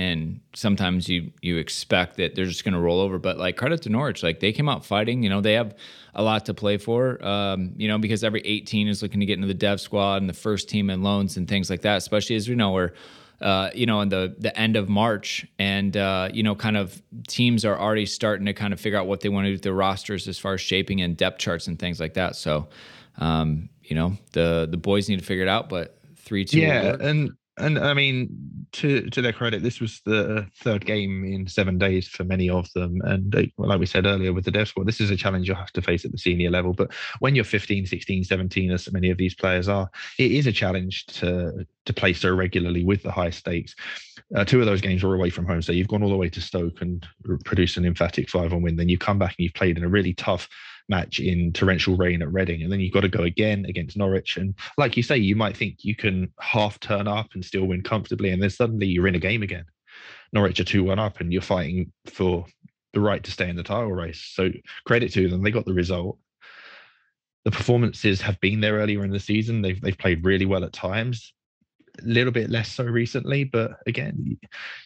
And 0.00 0.40
sometimes 0.54 1.08
you 1.08 1.30
you 1.42 1.58
expect 1.58 2.16
that 2.16 2.34
they're 2.34 2.46
just 2.46 2.64
going 2.64 2.74
to 2.74 2.80
roll 2.80 3.00
over. 3.00 3.18
But 3.18 3.38
like 3.38 3.56
credit 3.56 3.82
to 3.82 3.90
Norwich, 3.90 4.22
like 4.22 4.40
they 4.40 4.52
came 4.52 4.68
out 4.68 4.84
fighting. 4.84 5.22
You 5.22 5.30
know 5.30 5.40
they 5.40 5.54
have 5.54 5.76
a 6.14 6.22
lot 6.22 6.46
to 6.46 6.54
play 6.54 6.78
for. 6.78 7.22
Um, 7.24 7.72
you 7.76 7.86
know 7.86 7.98
because 7.98 8.24
every 8.24 8.40
18 8.40 8.88
is 8.88 9.02
looking 9.02 9.20
to 9.20 9.26
get 9.26 9.34
into 9.34 9.46
the 9.46 9.54
dev 9.54 9.80
squad 9.80 10.22
and 10.22 10.28
the 10.28 10.34
first 10.34 10.68
team 10.68 10.90
and 10.90 11.04
loans 11.04 11.36
and 11.36 11.46
things 11.46 11.68
like 11.68 11.82
that. 11.82 11.96
Especially 11.96 12.36
as 12.36 12.48
we 12.48 12.54
know 12.54 12.72
we're 12.72 12.92
uh, 13.40 13.70
you 13.74 13.86
know, 13.86 14.00
in 14.00 14.08
the 14.10 14.34
the 14.38 14.56
end 14.58 14.76
of 14.76 14.88
March, 14.88 15.46
and 15.58 15.96
uh, 15.96 16.28
you 16.32 16.42
know, 16.42 16.54
kind 16.54 16.76
of 16.76 17.00
teams 17.26 17.64
are 17.64 17.78
already 17.78 18.04
starting 18.04 18.44
to 18.46 18.52
kind 18.52 18.72
of 18.72 18.80
figure 18.80 18.98
out 18.98 19.06
what 19.06 19.20
they 19.20 19.30
want 19.30 19.44
to 19.44 19.48
do 19.48 19.54
with 19.54 19.62
their 19.62 19.72
rosters 19.72 20.28
as 20.28 20.38
far 20.38 20.54
as 20.54 20.60
shaping 20.60 21.00
and 21.00 21.16
depth 21.16 21.38
charts 21.38 21.66
and 21.66 21.78
things 21.78 22.00
like 22.00 22.14
that. 22.14 22.36
So, 22.36 22.68
um, 23.16 23.70
you 23.82 23.96
know, 23.96 24.16
the 24.32 24.68
the 24.70 24.76
boys 24.76 25.08
need 25.08 25.20
to 25.20 25.24
figure 25.24 25.42
it 25.42 25.48
out, 25.48 25.70
but 25.70 25.98
three 26.16 26.44
two. 26.44 26.60
Yeah, 26.60 26.96
and 27.00 27.32
and 27.56 27.78
I 27.78 27.94
mean, 27.94 28.59
to 28.72 29.08
to 29.10 29.22
their 29.22 29.32
credit, 29.32 29.62
this 29.62 29.80
was 29.80 30.00
the 30.04 30.46
third 30.56 30.84
game 30.86 31.24
in 31.24 31.46
seven 31.46 31.78
days 31.78 32.08
for 32.08 32.24
many 32.24 32.48
of 32.48 32.72
them. 32.74 33.00
And 33.04 33.34
uh, 33.34 33.42
like 33.58 33.80
we 33.80 33.86
said 33.86 34.06
earlier 34.06 34.32
with 34.32 34.44
the 34.44 34.50
dev 34.50 34.68
squad, 34.68 34.86
this 34.86 35.00
is 35.00 35.10
a 35.10 35.16
challenge 35.16 35.48
you'll 35.48 35.56
have 35.56 35.72
to 35.72 35.82
face 35.82 36.04
at 36.04 36.12
the 36.12 36.18
senior 36.18 36.50
level. 36.50 36.72
But 36.72 36.92
when 37.20 37.34
you're 37.34 37.44
15, 37.44 37.86
16, 37.86 38.24
17, 38.24 38.70
as 38.70 38.92
many 38.92 39.10
of 39.10 39.18
these 39.18 39.34
players 39.34 39.68
are, 39.68 39.90
it 40.18 40.30
is 40.30 40.46
a 40.46 40.52
challenge 40.52 41.06
to 41.06 41.66
to 41.86 41.92
play 41.92 42.12
so 42.12 42.34
regularly 42.34 42.84
with 42.84 43.02
the 43.02 43.12
high 43.12 43.30
stakes. 43.30 43.74
Uh, 44.34 44.44
two 44.44 44.60
of 44.60 44.66
those 44.66 44.80
games 44.80 45.02
were 45.02 45.14
away 45.14 45.30
from 45.30 45.46
home, 45.46 45.62
so 45.62 45.72
you've 45.72 45.88
gone 45.88 46.02
all 46.02 46.10
the 46.10 46.16
way 46.16 46.28
to 46.28 46.40
Stoke 46.40 46.80
and 46.80 47.06
produced 47.44 47.76
an 47.76 47.84
emphatic 47.84 48.28
five-one 48.28 48.62
win. 48.62 48.76
Then 48.76 48.88
you 48.88 48.98
come 48.98 49.18
back 49.18 49.34
and 49.38 49.44
you've 49.44 49.54
played 49.54 49.76
in 49.76 49.84
a 49.84 49.88
really 49.88 50.14
tough 50.14 50.48
match 50.90 51.20
in 51.20 51.52
torrential 51.52 51.96
rain 51.96 52.20
at 52.20 52.32
Reading, 52.32 52.62
and 52.62 52.70
then 52.70 52.80
you've 52.80 52.92
got 52.92 53.00
to 53.00 53.08
go 53.08 53.22
again 53.22 53.64
against 53.66 53.96
Norwich. 53.96 54.36
And 54.36 54.54
like 54.76 54.96
you 54.96 55.02
say, 55.02 55.16
you 55.16 55.36
might 55.36 55.56
think 55.56 55.84
you 55.84 55.94
can 55.94 56.30
half 56.40 56.78
turn 56.80 57.08
up 57.08 57.28
and 57.34 57.44
still 57.44 57.64
win 57.64 57.82
comfortably, 57.82 58.30
and 58.30 58.42
then 58.42 58.50
suddenly 58.50 58.86
you're 58.86 59.08
in 59.08 59.14
a 59.14 59.20
game 59.20 59.42
again. 59.42 59.64
Norwich 60.32 60.60
are 60.60 60.64
two 60.64 60.84
one 60.84 60.98
up, 60.98 61.20
and 61.20 61.32
you're 61.32 61.40
fighting 61.40 61.92
for 62.06 62.44
the 62.92 63.00
right 63.00 63.22
to 63.24 63.30
stay 63.30 63.48
in 63.48 63.56
the 63.56 63.62
title 63.62 63.92
race. 63.92 64.20
So 64.34 64.50
credit 64.84 65.12
to 65.12 65.28
them, 65.28 65.42
they 65.42 65.50
got 65.50 65.64
the 65.64 65.72
result. 65.72 66.18
The 67.44 67.50
performances 67.50 68.20
have 68.20 68.38
been 68.40 68.60
there 68.60 68.74
earlier 68.74 69.02
in 69.04 69.10
the 69.10 69.20
season. 69.20 69.62
They've 69.62 69.80
they've 69.80 69.96
played 69.96 70.24
really 70.24 70.44
well 70.44 70.64
at 70.64 70.74
times 70.74 71.32
a 71.98 72.04
little 72.04 72.32
bit 72.32 72.50
less 72.50 72.70
so 72.72 72.84
recently. 72.84 73.44
But 73.44 73.78
again, 73.86 74.38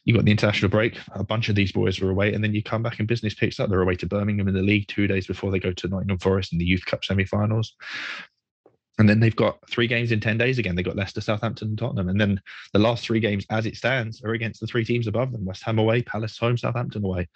you 0.04 0.14
got 0.14 0.25
the 0.25 0.30
international 0.30 0.70
break. 0.70 0.99
A 1.12 1.25
bunch 1.25 1.49
of 1.49 1.54
these 1.54 1.73
boys 1.73 2.00
were 2.00 2.11
away, 2.11 2.32
and 2.32 2.42
then 2.42 2.54
you 2.54 2.62
come 2.62 2.82
back 2.82 2.99
and 2.99 3.08
business 3.08 3.34
picks 3.34 3.61
up. 3.61 3.70
They're 3.70 3.82
away 3.82 3.96
to 3.96 4.06
Birmingham 4.06 4.49
in 4.49 4.54
the 4.54 4.62
league 4.62 4.88
two 4.88 5.06
days 5.06 5.26
before 5.26 5.50
they 5.50 5.58
go 5.58 5.73
to 5.73 5.88
Nottingham 5.88 6.18
Forest 6.18 6.52
in 6.52 6.58
the 6.58 6.64
Youth 6.64 6.84
Cup 6.84 7.04
semi-finals. 7.04 7.75
And 8.99 9.08
then 9.08 9.18
they've 9.18 9.34
got 9.34 9.58
three 9.68 9.88
games 9.88 10.12
in 10.12 10.20
10 10.20 10.38
days 10.38 10.58
again. 10.58 10.76
They've 10.76 10.84
got 10.84 10.94
Leicester, 10.94 11.20
Southampton, 11.20 11.68
and 11.68 11.78
Tottenham. 11.78 12.08
And 12.08 12.20
then 12.20 12.40
the 12.73 12.78
last 12.78 13.04
three 13.04 13.18
games, 13.18 13.44
as 13.50 13.66
it 13.66 13.76
stands, 13.76 14.23
are 14.23 14.34
against 14.34 14.61
the 14.61 14.68
three 14.68 14.84
teams 14.84 15.08
above 15.08 15.32
them 15.32 15.44
West 15.44 15.64
Ham 15.64 15.80
away, 15.80 16.02
Palace 16.02 16.38
home, 16.38 16.56
Southampton 16.56 17.04
away. 17.04 17.28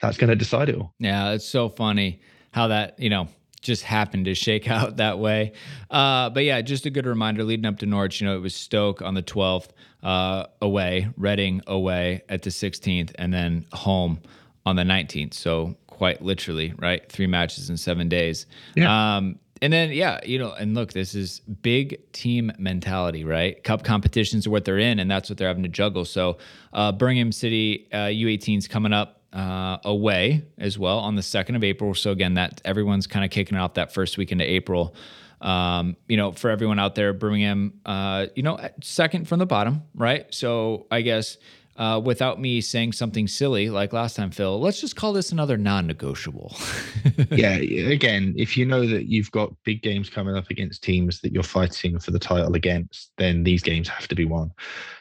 That's 0.00 0.16
going 0.16 0.30
to 0.30 0.36
decide 0.36 0.68
it 0.68 0.76
all. 0.76 0.94
Yeah, 0.98 1.30
it's 1.30 1.48
so 1.48 1.68
funny 1.68 2.22
how 2.52 2.68
that, 2.68 2.98
you 2.98 3.08
know, 3.10 3.28
just 3.60 3.82
happened 3.82 4.24
to 4.26 4.34
shake 4.34 4.68
out 4.70 4.96
that 4.96 5.18
way. 5.18 5.52
Uh, 5.90 6.30
but 6.30 6.44
yeah, 6.44 6.60
just 6.60 6.86
a 6.86 6.90
good 6.90 7.06
reminder 7.06 7.44
leading 7.44 7.66
up 7.66 7.78
to 7.78 7.86
Norwich, 7.86 8.20
you 8.20 8.26
know, 8.26 8.36
it 8.36 8.40
was 8.40 8.54
Stoke 8.54 9.02
on 9.02 9.14
the 9.14 9.22
12th 9.22 9.68
uh, 10.02 10.46
away, 10.60 11.08
Reading 11.16 11.62
away 11.66 12.22
at 12.28 12.42
the 12.42 12.50
16th, 12.50 13.12
and 13.16 13.32
then 13.32 13.66
home 13.72 14.20
on 14.66 14.76
the 14.76 14.82
19th. 14.82 15.34
So 15.34 15.76
quite 15.86 16.22
literally, 16.22 16.72
right? 16.78 17.06
Three 17.10 17.26
matches 17.26 17.68
in 17.68 17.76
seven 17.76 18.08
days. 18.08 18.46
Yeah. 18.74 19.16
Um, 19.16 19.38
and 19.62 19.70
then, 19.72 19.90
yeah, 19.92 20.20
you 20.24 20.38
know, 20.38 20.52
and 20.52 20.74
look, 20.74 20.94
this 20.94 21.14
is 21.14 21.40
big 21.40 22.00
team 22.12 22.50
mentality, 22.58 23.24
right? 23.24 23.62
Cup 23.62 23.84
competitions 23.84 24.46
are 24.46 24.50
what 24.50 24.64
they're 24.64 24.78
in, 24.78 24.98
and 24.98 25.10
that's 25.10 25.28
what 25.28 25.36
they're 25.36 25.48
having 25.48 25.64
to 25.64 25.68
juggle. 25.68 26.06
So, 26.06 26.38
uh, 26.72 26.92
Birmingham 26.92 27.30
City 27.30 27.86
uh, 27.92 28.06
U18s 28.06 28.68
coming 28.68 28.94
up 28.94 29.19
uh, 29.32 29.78
away 29.84 30.44
as 30.58 30.78
well 30.78 30.98
on 30.98 31.14
the 31.14 31.22
2nd 31.22 31.56
of 31.56 31.64
April. 31.64 31.94
So 31.94 32.10
again, 32.10 32.34
that 32.34 32.60
everyone's 32.64 33.06
kind 33.06 33.24
of 33.24 33.30
kicking 33.30 33.56
off 33.56 33.74
that 33.74 33.92
first 33.92 34.18
week 34.18 34.32
into 34.32 34.48
April. 34.48 34.94
Um, 35.40 35.96
you 36.06 36.16
know, 36.16 36.32
for 36.32 36.50
everyone 36.50 36.78
out 36.78 36.94
there, 36.94 37.12
Birmingham, 37.12 37.80
uh, 37.86 38.26
you 38.34 38.42
know, 38.42 38.58
second 38.82 39.26
from 39.26 39.38
the 39.38 39.46
bottom, 39.46 39.82
right? 39.94 40.26
So 40.34 40.86
I 40.90 41.00
guess 41.00 41.38
uh, 41.80 41.98
without 41.98 42.38
me 42.38 42.60
saying 42.60 42.92
something 42.92 43.26
silly 43.26 43.70
like 43.70 43.94
last 43.94 44.14
time, 44.14 44.30
Phil, 44.30 44.60
let's 44.60 44.82
just 44.82 44.96
call 44.96 45.14
this 45.14 45.32
another 45.32 45.56
non 45.56 45.86
negotiable. 45.86 46.54
yeah. 47.30 47.54
Again, 47.54 48.34
if 48.36 48.54
you 48.54 48.66
know 48.66 48.86
that 48.86 49.06
you've 49.06 49.30
got 49.30 49.54
big 49.64 49.80
games 49.80 50.10
coming 50.10 50.36
up 50.36 50.50
against 50.50 50.84
teams 50.84 51.22
that 51.22 51.32
you're 51.32 51.42
fighting 51.42 51.98
for 51.98 52.10
the 52.10 52.18
title 52.18 52.54
against, 52.54 53.12
then 53.16 53.44
these 53.44 53.62
games 53.62 53.88
have 53.88 54.06
to 54.08 54.14
be 54.14 54.26
won. 54.26 54.50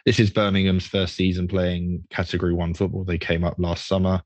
This 0.05 0.21
is 0.21 0.29
Birmingham's 0.29 0.87
first 0.87 1.15
season 1.15 1.49
playing 1.49 2.05
Category 2.11 2.53
One 2.53 2.73
football. 2.73 3.03
They 3.03 3.17
came 3.17 3.43
up 3.43 3.55
last 3.57 3.85
summer. 3.85 4.23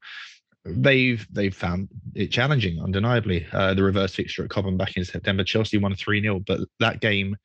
They've 0.63 1.25
they've 1.31 1.55
found 1.55 1.89
it 2.13 2.27
challenging, 2.27 2.79
undeniably. 2.79 3.47
Uh, 3.51 3.73
the 3.73 3.83
reverse 3.83 4.13
fixture 4.13 4.43
at 4.43 4.51
Cobham 4.51 4.77
back 4.77 4.95
in 4.95 5.03
September, 5.03 5.43
Chelsea 5.43 5.79
won 5.79 5.95
3 5.95 6.21
0, 6.21 6.39
but 6.45 6.59
that 6.79 7.01
game 7.01 7.35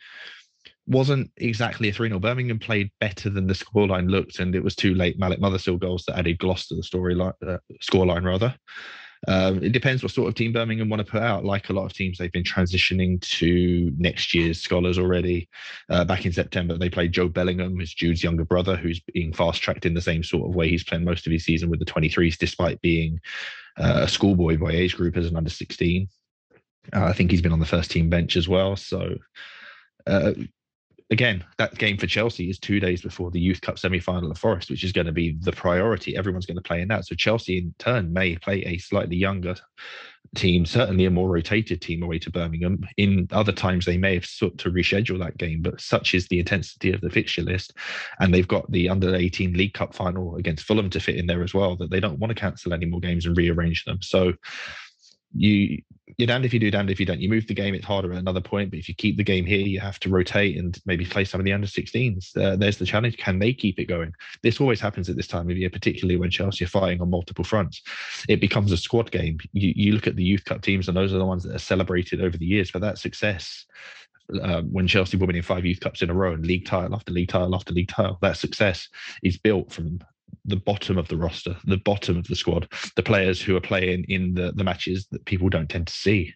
wasn't 0.88 1.30
exactly 1.36 1.88
a 1.88 1.92
3 1.92 2.08
0. 2.08 2.18
Birmingham 2.18 2.58
played 2.58 2.90
better 2.98 3.28
than 3.30 3.46
the 3.46 3.54
scoreline 3.54 4.10
looked, 4.10 4.38
and 4.38 4.54
it 4.54 4.64
was 4.64 4.74
too 4.74 4.94
late. 4.94 5.18
Malik 5.18 5.40
Mothersille 5.40 5.78
goals 5.78 6.04
that 6.06 6.18
added 6.18 6.38
gloss 6.38 6.66
to 6.68 6.74
the 6.74 6.82
storyline, 6.82 7.34
uh, 7.46 7.58
scoreline 7.82 8.24
rather. 8.24 8.54
Um, 9.26 9.62
it 9.62 9.72
depends 9.72 10.02
what 10.02 10.12
sort 10.12 10.28
of 10.28 10.34
team 10.34 10.52
Birmingham 10.52 10.88
want 10.88 11.04
to 11.04 11.10
put 11.10 11.22
out. 11.22 11.44
Like 11.44 11.68
a 11.68 11.72
lot 11.72 11.84
of 11.84 11.92
teams, 11.92 12.18
they've 12.18 12.32
been 12.32 12.44
transitioning 12.44 13.20
to 13.38 13.92
next 13.98 14.32
year's 14.32 14.60
scholars 14.60 14.98
already. 14.98 15.48
Uh, 15.88 16.04
back 16.04 16.24
in 16.24 16.32
September, 16.32 16.78
they 16.78 16.88
played 16.88 17.12
Jobe 17.12 17.32
Bellingham, 17.32 17.76
who's 17.76 17.92
Jude's 17.92 18.22
younger 18.22 18.44
brother, 18.44 18.76
who's 18.76 19.00
being 19.12 19.32
fast 19.32 19.60
tracked 19.60 19.86
in 19.86 19.94
the 19.94 20.00
same 20.00 20.22
sort 20.22 20.48
of 20.48 20.54
way 20.54 20.68
he's 20.68 20.84
playing 20.84 21.04
most 21.04 21.26
of 21.26 21.32
his 21.32 21.44
season 21.44 21.68
with 21.68 21.80
the 21.80 21.86
23s, 21.86 22.38
despite 22.38 22.80
being 22.80 23.20
uh, 23.76 24.02
a 24.04 24.08
schoolboy 24.08 24.56
by 24.56 24.70
age 24.70 24.96
group 24.96 25.16
as 25.16 25.26
an 25.26 25.36
under 25.36 25.50
16. 25.50 26.08
Uh, 26.94 27.04
I 27.04 27.12
think 27.12 27.30
he's 27.30 27.42
been 27.42 27.52
on 27.52 27.60
the 27.60 27.66
first 27.66 27.90
team 27.90 28.08
bench 28.08 28.36
as 28.36 28.48
well. 28.48 28.76
So 28.76 29.16
uh, 30.06 30.32
again, 31.10 31.44
that 31.56 31.78
game 31.78 31.96
for 31.96 32.06
Chelsea 32.06 32.50
is 32.50 32.58
two 32.58 32.80
days 32.80 33.02
before 33.02 33.30
the 33.30 33.40
Youth 33.40 33.60
Cup 33.60 33.78
semi 33.78 34.00
final 34.00 34.30
of 34.30 34.38
Forest, 34.38 34.70
which 34.70 34.84
is 34.84 34.92
going 34.92 35.06
to 35.06 35.12
be 35.12 35.36
the 35.40 35.52
priority. 35.52 36.16
Everyone's 36.16 36.46
going 36.46 36.56
to 36.56 36.62
play 36.62 36.80
in 36.80 36.88
that. 36.88 37.06
So 37.06 37.14
Chelsea, 37.14 37.58
in 37.58 37.74
turn, 37.78 38.12
may 38.12 38.36
play 38.36 38.62
a 38.64 38.78
slightly 38.78 39.16
younger 39.16 39.56
team, 40.34 40.66
certainly 40.66 41.06
a 41.06 41.10
more 41.10 41.28
rotated 41.28 41.80
team 41.80 42.02
away 42.02 42.18
to 42.18 42.30
Birmingham. 42.30 42.86
In 42.96 43.28
other 43.32 43.52
times, 43.52 43.86
they 43.86 43.96
may 43.96 44.14
have 44.14 44.26
sought 44.26 44.58
to 44.58 44.70
reschedule 44.70 45.18
that 45.20 45.38
game, 45.38 45.62
but 45.62 45.80
such 45.80 46.14
is 46.14 46.28
the 46.28 46.38
intensity 46.38 46.92
of 46.92 47.00
the 47.00 47.10
fixture 47.10 47.42
list. 47.42 47.72
And 48.20 48.32
they've 48.32 48.46
got 48.46 48.70
the 48.70 48.88
under 48.90 49.14
18 49.14 49.54
League 49.54 49.74
Cup 49.74 49.94
final 49.94 50.36
against 50.36 50.66
Fulham 50.66 50.90
to 50.90 51.00
fit 51.00 51.16
in 51.16 51.26
there 51.26 51.42
as 51.42 51.54
well, 51.54 51.76
that 51.76 51.90
they 51.90 52.00
don't 52.00 52.18
want 52.18 52.30
to 52.30 52.40
cancel 52.40 52.74
any 52.74 52.86
more 52.86 53.00
games 53.00 53.24
and 53.24 53.36
rearrange 53.36 53.84
them. 53.84 54.02
So 54.02 54.34
you 55.34 55.82
you're 56.16 56.26
damned 56.26 56.44
if 56.44 56.54
you 56.54 56.60
do, 56.60 56.70
damned 56.70 56.90
if 56.90 56.98
you 56.98 57.06
don't. 57.06 57.20
You 57.20 57.28
move 57.28 57.46
the 57.46 57.54
game, 57.54 57.74
it's 57.74 57.84
harder 57.84 58.12
at 58.12 58.18
another 58.18 58.40
point. 58.40 58.70
But 58.70 58.78
if 58.78 58.88
you 58.88 58.94
keep 58.94 59.16
the 59.16 59.24
game 59.24 59.44
here, 59.44 59.60
you 59.60 59.78
have 59.80 60.00
to 60.00 60.08
rotate 60.08 60.56
and 60.56 60.78
maybe 60.86 61.04
play 61.04 61.24
some 61.24 61.40
of 61.40 61.44
the 61.44 61.52
under 61.52 61.66
16s. 61.66 62.36
Uh, 62.36 62.56
there's 62.56 62.78
the 62.78 62.86
challenge. 62.86 63.16
Can 63.18 63.38
they 63.38 63.52
keep 63.52 63.78
it 63.78 63.84
going? 63.84 64.12
This 64.42 64.60
always 64.60 64.80
happens 64.80 65.08
at 65.08 65.16
this 65.16 65.26
time 65.26 65.50
of 65.50 65.56
year, 65.56 65.70
particularly 65.70 66.18
when 66.18 66.30
Chelsea 66.30 66.64
are 66.64 66.68
fighting 66.68 67.00
on 67.00 67.10
multiple 67.10 67.44
fronts. 67.44 67.82
It 68.28 68.40
becomes 68.40 68.72
a 68.72 68.76
squad 68.76 69.10
game. 69.10 69.38
You, 69.52 69.72
you 69.76 69.92
look 69.92 70.06
at 70.06 70.16
the 70.16 70.24
Youth 70.24 70.44
Cup 70.44 70.62
teams, 70.62 70.88
and 70.88 70.96
those 70.96 71.12
are 71.12 71.18
the 71.18 71.26
ones 71.26 71.44
that 71.44 71.54
are 71.54 71.60
celebrated 71.60 72.22
over 72.22 72.36
the 72.36 72.46
years 72.46 72.70
for 72.70 72.78
that 72.78 72.98
success. 72.98 73.66
Uh, 74.42 74.62
when 74.62 74.86
Chelsea 74.86 75.16
were 75.16 75.26
winning 75.26 75.42
five 75.42 75.64
Youth 75.64 75.80
Cups 75.80 76.02
in 76.02 76.10
a 76.10 76.14
row 76.14 76.32
and 76.32 76.46
league 76.46 76.66
title 76.66 76.94
after 76.94 77.12
league 77.12 77.28
title 77.28 77.54
after 77.54 77.72
league 77.72 77.88
title, 77.88 78.18
that 78.20 78.36
success 78.36 78.88
is 79.22 79.38
built 79.38 79.72
from 79.72 80.00
the 80.44 80.56
bottom 80.56 80.98
of 80.98 81.08
the 81.08 81.16
roster, 81.16 81.56
the 81.64 81.76
bottom 81.76 82.16
of 82.16 82.26
the 82.26 82.36
squad, 82.36 82.68
the 82.96 83.02
players 83.02 83.40
who 83.40 83.56
are 83.56 83.60
playing 83.60 84.04
in 84.08 84.34
the, 84.34 84.52
the 84.52 84.64
matches 84.64 85.06
that 85.10 85.24
people 85.24 85.48
don't 85.48 85.68
tend 85.68 85.86
to 85.86 85.92
see. 85.92 86.34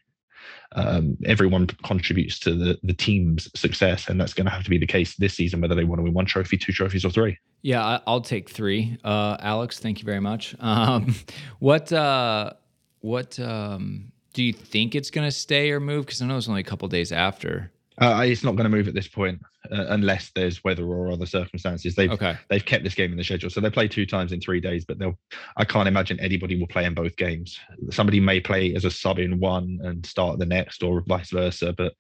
Um, 0.75 1.17
everyone 1.27 1.67
contributes 1.85 2.39
to 2.41 2.55
the, 2.55 2.79
the 2.83 2.95
team's 2.95 3.49
success, 3.55 4.09
and 4.09 4.21
that's 4.21 4.35
going 4.35 4.47
to 4.47 4.51
have 4.51 4.65
to 4.65 4.71
be 4.71 4.79
the 4.79 4.87
case 4.87 5.15
this 5.17 5.35
season, 5.35 5.61
whether 5.61 5.75
they 5.75 5.85
want 5.85 5.99
to 5.99 6.03
win 6.03 6.15
one 6.15 6.27
trophy, 6.27 6.57
two 6.57 6.73
trophies, 6.73 7.05
or 7.05 7.11
three. 7.11 7.39
Yeah, 7.63 8.01
I'll 8.07 8.23
take 8.23 8.51
three. 8.51 8.99
Uh, 9.05 9.37
Alex, 9.41 9.79
thank 9.79 10.01
you 10.01 10.05
very 10.05 10.21
much. 10.21 10.57
Um, 10.61 11.15
what 11.59 11.93
uh, 11.93 12.55
what 13.01 13.39
um, 13.39 14.13
do 14.33 14.43
you 14.43 14.53
think 14.53 14.95
it's 14.95 15.11
going 15.11 15.27
to 15.27 15.33
stay 15.33 15.71
or 15.71 15.81
move? 15.81 16.07
Because 16.07 16.23
I 16.23 16.27
know 16.27 16.37
it's 16.37 16.49
only 16.49 16.61
a 16.61 16.65
couple 16.65 16.89
days 16.89 17.13
after. 17.13 17.71
Uh, 18.01 18.23
it's 18.27 18.43
not 18.43 18.57
going 18.57 18.65
to 18.65 18.75
move 18.75 18.89
at 18.89 18.95
this 18.95 19.09
point 19.09 19.41
uh, 19.71 19.87
unless 19.91 20.31
there's 20.35 20.65
weather 20.65 20.85
or 20.85 21.13
other 21.13 21.27
circumstances. 21.27 21.95
They've 21.95 22.11
okay. 22.11 22.37
they've 22.49 22.65
kept 22.65 22.85
this 22.85 22.95
game 22.95 23.11
in 23.11 23.19
the 23.19 23.25
schedule, 23.25 23.51
so 23.51 23.61
they 23.61 23.71
play 23.71 23.89
two 23.89 24.07
times 24.07 24.33
in 24.33 24.41
three 24.41 24.61
days. 24.61 24.85
But 24.85 24.99
they'll 24.99 25.19
I 25.57 25.65
can't 25.65 25.89
imagine 25.89 26.19
anybody 26.21 26.59
will 26.59 26.67
play 26.67 26.85
in 26.85 26.95
both 26.95 27.17
games. 27.17 27.59
Somebody 27.91 28.21
may 28.21 28.41
play 28.41 28.75
as 28.75 28.85
a 28.85 28.91
sub 28.91 29.19
in 29.19 29.41
one 29.41 29.79
and 29.83 30.05
start 30.07 30.39
the 30.39 30.47
next, 30.47 30.83
or 30.83 31.03
vice 31.07 31.31
versa. 31.31 31.75
But 31.75 31.95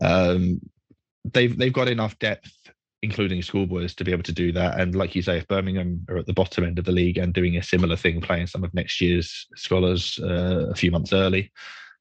um, 0.00 0.60
they've 1.24 1.56
they've 1.56 1.72
got 1.72 1.88
enough 1.88 2.16
depth, 2.20 2.52
including 3.02 3.42
schoolboys, 3.42 3.94
to 3.96 4.04
be 4.04 4.12
able 4.12 4.22
to 4.22 4.32
do 4.32 4.52
that. 4.52 4.78
And 4.78 4.94
like 4.94 5.16
you 5.16 5.22
say, 5.22 5.38
if 5.38 5.48
Birmingham 5.48 6.06
are 6.08 6.18
at 6.18 6.26
the 6.26 6.32
bottom 6.32 6.62
end 6.64 6.78
of 6.78 6.84
the 6.84 6.92
league 6.92 7.18
and 7.18 7.34
doing 7.34 7.56
a 7.56 7.62
similar 7.62 7.96
thing, 7.96 8.20
playing 8.20 8.46
some 8.46 8.62
of 8.62 8.72
next 8.72 9.00
year's 9.00 9.48
scholars 9.56 10.20
uh, 10.22 10.68
a 10.70 10.74
few 10.76 10.92
months 10.92 11.12
early 11.12 11.50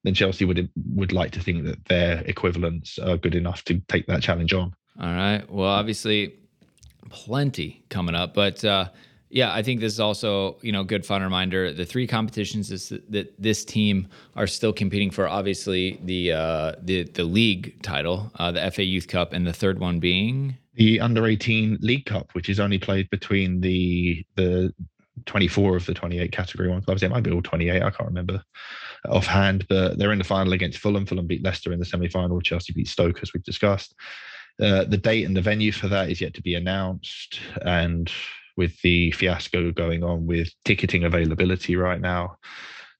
then 0.08 0.14
Chelsea 0.14 0.46
would 0.46 0.70
would 0.96 1.12
like 1.12 1.32
to 1.32 1.40
think 1.42 1.66
that 1.66 1.84
their 1.86 2.24
equivalents 2.26 2.98
are 2.98 3.18
good 3.18 3.36
enough 3.36 3.64
to 3.66 3.80
take 3.90 4.08
that 4.08 4.22
challenge 4.22 4.54
on. 4.54 4.74
All 5.00 5.14
right. 5.14 5.44
Well, 5.50 5.68
obviously, 5.68 6.34
plenty 7.10 7.84
coming 7.90 8.16
up, 8.16 8.34
but 8.34 8.64
uh, 8.64 8.90
yeah, 9.30 9.54
I 9.54 9.62
think 9.62 9.82
this 9.82 9.92
is 9.92 10.00
also 10.00 10.58
you 10.62 10.72
know 10.72 10.86
good 10.86 11.06
fun 11.06 11.22
reminder. 11.22 11.74
The 11.74 11.86
three 11.86 12.08
competitions 12.08 12.72
is 12.72 12.94
that 13.10 13.34
this 13.38 13.66
team 13.66 14.08
are 14.38 14.48
still 14.48 14.72
competing 14.72 15.12
for, 15.12 15.28
obviously 15.28 16.00
the 16.04 16.32
uh, 16.32 16.72
the 16.82 17.04
the 17.04 17.26
league 17.26 17.82
title, 17.84 18.32
uh, 18.40 18.52
the 18.52 18.72
FA 18.72 18.84
Youth 18.84 19.10
Cup, 19.10 19.34
and 19.34 19.46
the 19.46 19.54
third 19.54 19.78
one 19.78 20.00
being 20.00 20.58
the 20.76 21.02
Under 21.02 21.26
18 21.26 21.80
League 21.82 22.06
Cup, 22.06 22.34
which 22.34 22.50
is 22.50 22.60
only 22.60 22.80
played 22.80 23.10
between 23.10 23.60
the 23.60 24.26
the 24.36 24.74
24 25.26 25.78
of 25.78 25.86
the 25.86 25.94
28 25.94 26.32
category 26.32 26.70
one 26.70 26.82
clubs. 26.82 27.04
It 27.04 27.12
might 27.12 27.24
be 27.24 27.32
all 27.32 27.42
28. 27.42 27.82
I 27.82 27.90
can't 27.90 28.08
remember 28.08 28.44
offhand, 29.10 29.68
but 29.68 29.98
they're 29.98 30.12
in 30.12 30.18
the 30.18 30.24
final 30.24 30.54
against 30.54 30.80
Fulham. 30.80 31.06
Fulham 31.06 31.28
beat 31.28 31.44
Leicester 31.44 31.72
in 31.72 31.80
the 31.80 31.86
semi 31.86 32.10
final. 32.10 32.42
Chelsea 32.42 32.74
beat 32.74 32.88
Stoke, 32.88 33.20
as 33.22 33.34
we've 33.34 33.44
discussed. 33.44 33.96
Uh, 34.62 34.84
the 34.86 34.98
date 34.98 35.26
and 35.26 35.38
the 35.38 35.42
venue 35.42 35.72
for 35.72 35.88
that 35.88 36.10
is 36.10 36.22
yet 36.22 36.34
to 36.34 36.42
be 36.42 36.56
announced. 36.56 37.40
And 37.62 38.12
with 38.56 38.80
the 38.82 39.12
fiasco 39.12 39.72
going 39.72 40.04
on 40.04 40.26
with 40.26 40.50
ticketing 40.66 41.04
availability 41.04 41.76
right 41.76 42.02
now, 42.02 42.38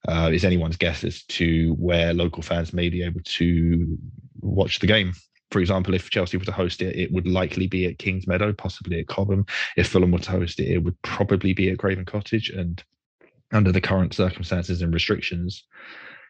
uh, 0.06 0.30
is 0.32 0.44
anyone's 0.44 0.76
guess 0.76 1.02
as 1.02 1.24
to 1.24 1.74
where 1.74 2.14
local 2.14 2.42
fans 2.42 2.72
may 2.72 2.88
be 2.88 3.02
able 3.02 3.20
to 3.24 3.98
watch 4.40 4.78
the 4.78 4.86
game. 4.86 5.12
For 5.50 5.60
example, 5.60 5.94
if 5.94 6.10
Chelsea 6.10 6.36
were 6.36 6.44
to 6.44 6.52
host 6.52 6.82
it, 6.82 6.96
it 6.96 7.12
would 7.12 7.26
likely 7.26 7.66
be 7.66 7.86
at 7.86 7.98
Kingsmeadow, 7.98 8.56
possibly 8.56 9.00
at 9.00 9.08
Cobham. 9.08 9.46
If 9.76 9.88
Fulham 9.88 10.10
were 10.10 10.18
to 10.18 10.30
host 10.30 10.60
it, 10.60 10.68
it 10.68 10.78
would 10.78 11.00
probably 11.02 11.54
be 11.54 11.70
at 11.70 11.78
Craven 11.78 12.04
Cottage. 12.04 12.50
And 12.50 12.82
under 13.52 13.72
the 13.72 13.80
current 13.80 14.12
circumstances 14.12 14.82
and 14.82 14.92
restrictions, 14.92 15.64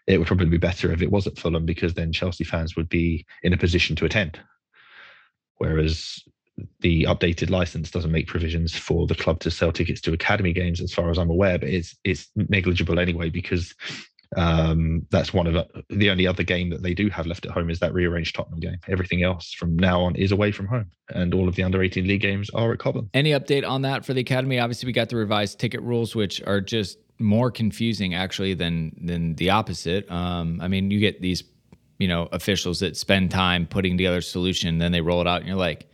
it 0.07 0.18
would 0.18 0.28
probably 0.28 0.46
be 0.46 0.57
better 0.57 0.92
if 0.92 1.02
it 1.02 1.11
was 1.11 1.26
at 1.26 1.38
Fulham 1.38 1.66
because 1.66 1.94
then 1.94 2.12
Chelsea 2.12 2.44
fans 2.44 2.76
would 2.76 2.88
be 2.88 3.26
in 3.42 3.52
a 3.52 3.59
position 3.59 3.96
to 3.96 4.04
attend 4.04 4.40
whereas 5.59 6.22
the 6.81 7.04
updated 7.04 7.50
license 7.50 7.90
doesn't 7.90 8.11
make 8.11 8.26
provisions 8.26 8.76
for 8.76 9.07
the 9.07 9.14
club 9.14 9.38
to 9.40 9.50
sell 9.50 9.70
tickets 9.70 10.00
to 10.00 10.12
academy 10.12 10.52
games 10.52 10.81
as 10.81 10.92
far 10.92 11.11
as 11.11 11.18
i'm 11.18 11.31
aware 11.31 11.59
but 11.59 11.68
it's 11.68 11.96
it's 12.02 12.28
negligible 12.35 12.98
anyway 12.98 13.28
because 13.28 13.74
um, 14.37 15.07
that's 15.11 15.33
one 15.33 15.47
of 15.47 15.55
the, 15.55 15.85
the 15.88 16.11
only 16.11 16.27
other 16.27 16.43
game 16.43 16.71
that 16.71 16.83
they 16.83 16.95
do 16.95 17.09
have 17.09 17.27
left 17.27 17.47
at 17.47 17.53
home 17.53 17.71
is 17.71 17.79
that 17.81 17.95
rearranged 17.95 18.35
Tottenham 18.35 18.61
game. 18.61 18.77
Everything 18.88 19.23
else 19.23 19.53
from 19.53 19.77
now 19.77 20.01
on 20.03 20.17
is 20.17 20.33
away 20.33 20.53
from 20.53 20.67
home, 20.67 20.91
and 21.14 21.33
all 21.33 21.49
of 21.49 21.55
the 21.55 21.62
under 21.62 21.83
18 21.83 22.07
league 22.07 22.21
games 22.21 22.51
are 22.51 22.73
at 22.73 22.79
Cobham. 22.79 23.09
Any 23.14 23.31
update 23.31 23.67
on 23.67 23.83
that 23.83 24.05
for 24.05 24.12
the 24.12 24.21
academy? 24.21 24.59
Obviously, 24.59 24.87
we 24.87 24.93
got 24.93 25.09
the 25.09 25.17
revised 25.17 25.59
ticket 25.59 25.81
rules, 25.83 26.14
which 26.14 26.43
are 26.43 26.61
just 26.61 26.99
more 27.19 27.51
confusing 27.51 28.14
actually 28.14 28.55
than 28.55 28.95
than 29.01 29.35
the 29.37 29.51
opposite. 29.51 30.11
Um, 30.11 30.61
I 30.61 30.69
mean, 30.69 30.91
you 30.91 31.01
get 31.01 31.23
these 31.23 31.43
you 31.99 32.07
know 32.09 32.29
officials 32.33 32.81
that 32.81 32.97
spend 32.97 33.31
time 33.31 33.67
putting 33.67 33.97
together 33.97 34.19
a 34.19 34.23
solution 34.23 34.79
then 34.79 34.93
they 34.93 35.01
roll 35.01 35.21
it 35.21 35.27
out 35.27 35.41
and 35.41 35.49
you're 35.49 35.57
like 35.57 35.91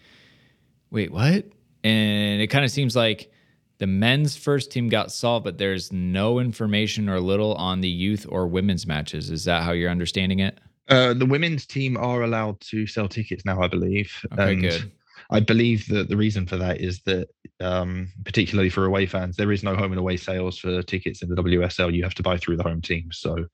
wait 0.90 1.10
what 1.10 1.44
and 1.82 2.40
it 2.40 2.48
kind 2.48 2.64
of 2.64 2.70
seems 2.70 2.94
like 2.94 3.30
the 3.78 3.86
men's 3.86 4.36
first 4.36 4.70
team 4.70 4.88
got 4.88 5.12
solved 5.12 5.44
but 5.44 5.58
there's 5.58 5.92
no 5.92 6.38
information 6.38 7.08
or 7.08 7.20
little 7.20 7.54
on 7.54 7.80
the 7.80 7.88
youth 7.88 8.26
or 8.28 8.46
women's 8.46 8.86
matches 8.86 9.30
is 9.30 9.44
that 9.44 9.62
how 9.62 9.72
you're 9.72 9.90
understanding 9.90 10.40
it 10.40 10.58
uh, 10.90 11.14
the 11.14 11.24
women's 11.24 11.64
team 11.64 11.96
are 11.96 12.22
allowed 12.22 12.60
to 12.60 12.86
sell 12.86 13.08
tickets 13.08 13.44
now 13.44 13.60
i 13.60 13.66
believe 13.66 14.24
okay 14.32 14.52
and 14.52 14.62
good 14.62 14.92
I 15.30 15.40
believe 15.40 15.88
that 15.88 16.08
the 16.08 16.16
reason 16.16 16.46
for 16.46 16.56
that 16.56 16.80
is 16.80 17.00
that, 17.02 17.28
um, 17.60 18.12
particularly 18.24 18.70
for 18.70 18.84
away 18.84 19.06
fans, 19.06 19.36
there 19.36 19.52
is 19.52 19.62
no 19.62 19.74
home 19.74 19.92
and 19.92 19.98
away 19.98 20.16
sales 20.16 20.58
for 20.58 20.82
tickets 20.82 21.22
in 21.22 21.28
the 21.28 21.36
WSL. 21.36 21.94
You 21.94 22.02
have 22.02 22.14
to 22.14 22.22
buy 22.22 22.36
through 22.36 22.56
the 22.56 22.62
home 22.62 22.80
team. 22.80 23.10
So 23.12 23.46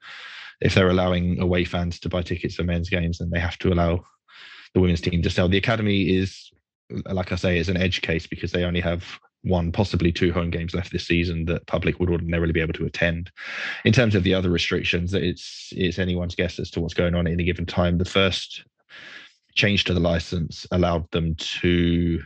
if 0.61 0.75
they're 0.75 0.91
allowing 0.91 1.41
away 1.41 1.65
fans 1.65 2.01
to 2.01 2.09
buy 2.09 2.23
tickets 2.23 2.57
for 2.57 2.65
men's 2.65 2.91
games, 2.91 3.19
then 3.19 3.31
they 3.31 3.41
have 3.41 3.59
to 3.59 3.73
allow 3.73 4.05
the 4.75 4.81
women's 4.81 5.01
team 5.01 5.23
to 5.23 5.31
sell. 5.31 5.49
The 5.49 5.59
academy 5.59 6.03
is, 6.03 6.51
like 7.07 7.33
I 7.33 7.37
say, 7.37 7.59
is 7.59 7.69
an 7.69 7.77
edge 7.77 8.03
case 8.03 8.27
because 8.27 8.53
they 8.53 8.65
only 8.65 8.81
have 8.81 9.19
one, 9.43 9.73
possibly 9.73 10.13
two 10.13 10.33
home 10.33 10.51
games 10.51 10.75
left 10.75 10.93
this 10.93 11.07
season 11.07 11.47
that 11.47 11.67
public 11.67 11.99
would 11.99 12.11
ordinarily 12.11 12.53
be 12.53 12.61
able 12.61 12.75
to 12.75 12.85
attend. 12.85 13.31
In 13.85 13.93
terms 13.93 14.15
of 14.15 14.23
the 14.23 14.35
other 14.35 14.51
restrictions, 14.51 15.15
it's 15.15 15.73
it's 15.73 15.99
anyone's 15.99 16.35
guess 16.35 16.59
as 16.59 16.71
to 16.73 16.81
what's 16.81 16.95
going 16.95 17.15
on 17.15 17.27
at 17.27 17.33
any 17.33 17.45
given 17.45 17.67
time. 17.67 17.99
The 17.99 18.05
first 18.05 18.65
change 19.55 19.85
to 19.85 19.95
the 19.95 20.01
license 20.01 20.67
allowed 20.71 21.11
them 21.11 21.35
to 21.37 22.21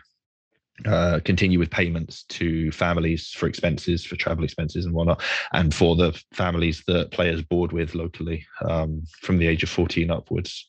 uh, 0.87 1.20
continue 1.24 1.58
with 1.58 1.70
payments 1.70 2.24
to 2.24 2.70
families 2.72 3.30
for 3.30 3.46
expenses, 3.46 4.04
for 4.04 4.16
travel 4.16 4.42
expenses 4.42 4.84
and 4.84 4.94
whatnot, 4.94 5.22
and 5.52 5.72
for 5.72 5.94
the 5.94 6.12
families 6.32 6.82
that 6.88 7.12
players 7.12 7.42
board 7.42 7.72
with 7.72 7.94
locally 7.94 8.44
um, 8.68 9.02
from 9.20 9.38
the 9.38 9.46
age 9.46 9.62
of 9.62 9.70
14 9.70 10.10
upwards. 10.10 10.68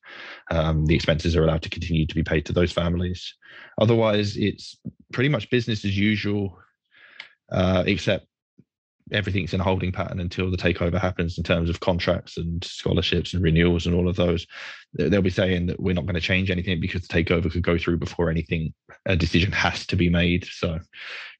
Um, 0.51 0.85
the 0.85 0.95
expenses 0.95 1.35
are 1.35 1.43
allowed 1.43 1.63
to 1.63 1.69
continue 1.69 2.05
to 2.05 2.15
be 2.15 2.23
paid 2.23 2.45
to 2.45 2.53
those 2.53 2.71
families. 2.71 3.33
Otherwise, 3.81 4.37
it's 4.37 4.77
pretty 5.11 5.29
much 5.29 5.49
business 5.49 5.83
as 5.83 5.97
usual, 5.97 6.59
uh, 7.51 7.83
except 7.87 8.27
everything's 9.11 9.53
in 9.53 9.61
a 9.61 9.63
holding 9.63 9.91
pattern 9.91 10.19
until 10.19 10.49
the 10.49 10.57
takeover 10.57 10.99
happens 10.99 11.37
in 11.37 11.43
terms 11.43 11.69
of 11.69 11.79
contracts 11.79 12.37
and 12.37 12.63
scholarships 12.63 13.33
and 13.33 13.43
renewals 13.43 13.85
and 13.85 13.95
all 13.95 14.07
of 14.07 14.15
those. 14.15 14.47
They'll 14.95 15.21
be 15.21 15.29
saying 15.29 15.67
that 15.67 15.79
we're 15.79 15.93
not 15.93 16.05
going 16.05 16.15
to 16.15 16.21
change 16.21 16.49
anything 16.49 16.79
because 16.79 17.08
the 17.08 17.13
takeover 17.13 17.51
could 17.51 17.63
go 17.63 17.77
through 17.77 17.97
before 17.97 18.29
anything, 18.29 18.73
a 19.05 19.15
decision 19.15 19.51
has 19.51 19.86
to 19.88 19.95
be 19.95 20.10
made. 20.10 20.45
So, 20.45 20.79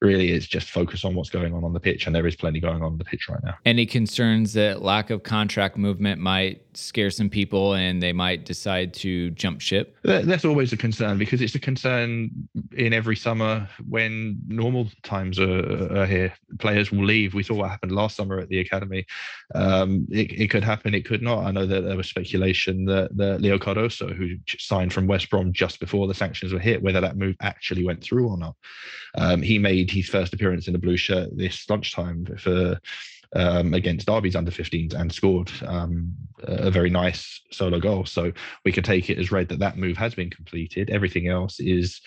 really, 0.00 0.30
it's 0.30 0.46
just 0.46 0.70
focus 0.70 1.04
on 1.04 1.14
what's 1.14 1.30
going 1.30 1.54
on 1.54 1.64
on 1.64 1.72
the 1.72 1.80
pitch, 1.80 2.06
and 2.06 2.14
there 2.14 2.26
is 2.26 2.36
plenty 2.36 2.60
going 2.60 2.76
on 2.76 2.82
on 2.82 2.98
the 2.98 3.04
pitch 3.04 3.28
right 3.28 3.42
now. 3.42 3.54
Any 3.64 3.86
concerns 3.86 4.52
that 4.54 4.82
lack 4.82 5.10
of 5.10 5.22
contract 5.22 5.76
movement 5.76 6.20
might 6.20 6.62
scare 6.76 7.10
some 7.10 7.28
people 7.28 7.74
and 7.74 8.02
they 8.02 8.12
might 8.12 8.44
decide 8.44 8.92
to 8.94 9.30
jump 9.30 9.60
ship? 9.60 9.96
That's 10.02 10.44
always 10.44 10.72
a 10.72 10.76
concern 10.76 11.18
because 11.18 11.40
it's 11.40 11.54
a 11.54 11.58
concern 11.58 12.30
in 12.76 12.92
every 12.92 13.16
summer 13.16 13.68
when 13.88 14.38
normal 14.46 14.88
times 15.02 15.38
are, 15.38 15.98
are 15.98 16.06
here. 16.06 16.32
Players 16.58 16.92
will 16.92 17.04
leave. 17.04 17.34
We 17.34 17.42
saw 17.42 17.54
what 17.54 17.70
happened 17.70 17.92
last 17.92 18.16
summer 18.16 18.38
at 18.38 18.48
the 18.48 18.60
academy. 18.60 19.06
Um, 19.54 20.06
it, 20.10 20.32
it, 20.32 20.50
could 20.50 20.64
happen, 20.64 20.94
it 20.94 21.04
could 21.04 21.22
not. 21.22 21.44
I 21.44 21.50
know 21.50 21.66
that 21.66 21.82
there 21.82 21.96
was 21.96 22.08
speculation 22.08 22.84
that, 22.86 23.16
that 23.16 23.40
Leo 23.46 23.58
Cardoso, 23.58 24.12
who 24.12 24.36
signed 24.58 24.92
from 24.92 25.06
West 25.06 25.30
Brom 25.30 25.52
just 25.52 25.78
before 25.78 26.08
the 26.08 26.14
sanctions 26.14 26.52
were 26.52 26.58
hit, 26.58 26.82
whether 26.82 27.00
that 27.00 27.16
move 27.16 27.36
actually 27.40 27.84
went 27.84 28.02
through 28.02 28.28
or 28.28 28.36
not. 28.36 28.56
Um, 29.14 29.40
he 29.40 29.58
made 29.58 29.88
his 29.88 30.08
first 30.08 30.34
appearance 30.34 30.66
in 30.66 30.72
the 30.72 30.80
blue 30.80 30.96
shirt 30.96 31.28
this 31.36 31.68
lunchtime 31.70 32.26
for 32.38 32.80
um, 33.34 33.72
against 33.72 34.08
Derby's 34.08 34.34
under 34.34 34.50
15s 34.50 34.94
and 34.94 35.12
scored 35.12 35.50
um, 35.64 36.12
a 36.42 36.70
very 36.70 36.90
nice 36.90 37.40
solo 37.52 37.78
goal. 37.78 38.04
So 38.04 38.32
we 38.64 38.72
could 38.72 38.84
take 38.84 39.10
it 39.10 39.18
as 39.18 39.30
read 39.30 39.48
that 39.50 39.60
that 39.60 39.78
move 39.78 39.96
has 39.96 40.14
been 40.14 40.30
completed. 40.30 40.90
Everything 40.90 41.28
else 41.28 41.60
is 41.60 42.00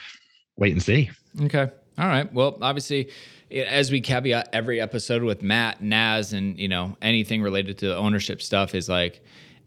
wait 0.58 0.73
and 0.73 0.84
see. 0.84 1.10
Okay. 1.41 1.69
All 1.97 2.08
right. 2.08 2.32
Well, 2.34 2.58
obviously, 2.62 3.10
as 3.52 3.91
we 3.91 4.02
caveat 4.02 4.49
every 4.52 4.82
episode 4.82 5.23
with 5.23 5.41
Matt, 5.41 5.82
Naz, 5.82 6.34
and 6.34 6.58
you 6.58 6.67
know 6.67 6.97
anything 7.02 7.41
related 7.41 7.78
to 7.80 7.88
the 7.89 7.97
ownership 7.97 8.41
stuff 8.41 8.73
is 8.73 8.88
like 8.88 9.21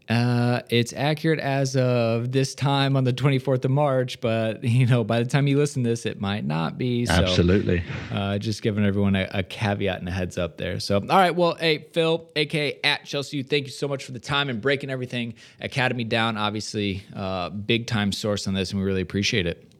uh, 0.09 0.61
it's 0.69 0.91
accurate 0.93 1.39
as 1.39 1.75
of 1.77 2.31
this 2.31 2.53
time 2.53 2.97
on 2.97 3.05
the 3.05 3.13
24th 3.13 3.63
of 3.63 3.71
March, 3.71 4.19
but 4.19 4.63
you 4.73 4.85
know, 4.85 5.03
by 5.03 5.19
the 5.19 5.29
time 5.29 5.47
you 5.47 5.57
listen 5.57 5.83
to 5.83 5.89
this, 5.89 6.05
it 6.05 6.19
might 6.19 6.45
not 6.45 6.77
be. 6.77 7.05
So, 7.05 7.13
Absolutely. 7.13 7.83
Uh, 8.11 8.37
just 8.37 8.61
giving 8.61 8.85
everyone 8.85 9.15
a, 9.15 9.27
a, 9.31 9.43
caveat 9.43 9.99
and 9.99 10.07
a 10.07 10.11
heads 10.11 10.37
up 10.37 10.57
there. 10.57 10.79
So, 10.79 10.97
all 10.97 11.17
right. 11.17 11.33
Well, 11.33 11.55
hey, 11.55 11.87
Phil, 11.93 12.29
aka 12.35 12.79
at 12.83 13.05
Chelsea, 13.05 13.43
thank 13.43 13.65
you 13.65 13.71
so 13.71 13.87
much 13.87 14.03
for 14.03 14.11
the 14.11 14.19
time 14.19 14.49
and 14.49 14.61
breaking 14.61 14.89
everything 14.89 15.35
Academy 15.61 16.03
down. 16.03 16.37
Obviously, 16.37 17.03
uh, 17.15 17.49
big 17.49 17.87
time 17.87 18.11
source 18.11 18.47
on 18.47 18.53
this, 18.53 18.71
and 18.71 18.79
we 18.79 18.85
really 18.85 19.01
appreciate 19.01 19.47
it. 19.47 19.71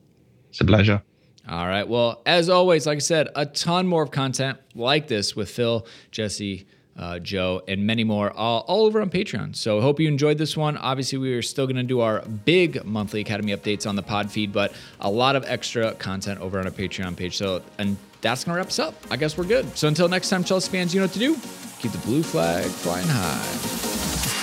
It's 0.49 0.61
a 0.61 0.65
pleasure. 0.65 1.01
All 1.49 1.67
right. 1.67 1.87
Well, 1.87 2.21
as 2.25 2.47
always, 2.47 2.87
like 2.87 2.97
I 2.97 2.99
said, 2.99 3.27
a 3.35 3.45
ton 3.45 3.85
more 3.85 4.03
of 4.03 4.11
content 4.11 4.59
like 4.75 5.07
this 5.07 5.35
with 5.35 5.49
Phil, 5.49 5.85
Jesse, 6.09 6.65
uh, 6.97 7.19
Joe, 7.19 7.61
and 7.67 7.85
many 7.85 8.03
more 8.03 8.31
all, 8.31 8.61
all 8.67 8.85
over 8.85 9.01
on 9.01 9.09
Patreon. 9.09 9.55
So 9.55 9.81
hope 9.81 9.99
you 9.99 10.07
enjoyed 10.07 10.37
this 10.37 10.55
one. 10.55 10.77
Obviously, 10.77 11.17
we 11.17 11.33
are 11.33 11.41
still 11.41 11.65
going 11.65 11.77
to 11.77 11.83
do 11.83 12.01
our 12.01 12.21
big 12.21 12.85
monthly 12.85 13.21
Academy 13.21 13.55
updates 13.55 13.87
on 13.87 13.95
the 13.95 14.03
pod 14.03 14.31
feed, 14.31 14.53
but 14.53 14.73
a 14.99 15.09
lot 15.09 15.35
of 15.35 15.43
extra 15.47 15.93
content 15.95 16.39
over 16.39 16.59
on 16.59 16.65
our 16.65 16.71
Patreon 16.71 17.15
page. 17.15 17.37
So, 17.37 17.61
and 17.77 17.97
that's 18.21 18.43
going 18.43 18.53
to 18.53 18.57
wrap 18.57 18.67
us 18.67 18.79
up. 18.79 18.95
I 19.11 19.17
guess 19.17 19.37
we're 19.37 19.45
good. 19.45 19.77
So 19.77 19.87
until 19.87 20.07
next 20.07 20.29
time, 20.29 20.43
Chelsea 20.43 20.71
fans, 20.71 20.93
you 20.93 20.99
know 20.99 21.05
what 21.05 21.13
to 21.13 21.19
do. 21.19 21.35
Keep 21.79 21.91
the 21.91 21.97
blue 21.99 22.23
flag 22.23 22.65
flying 22.65 23.07
high. 23.07 24.42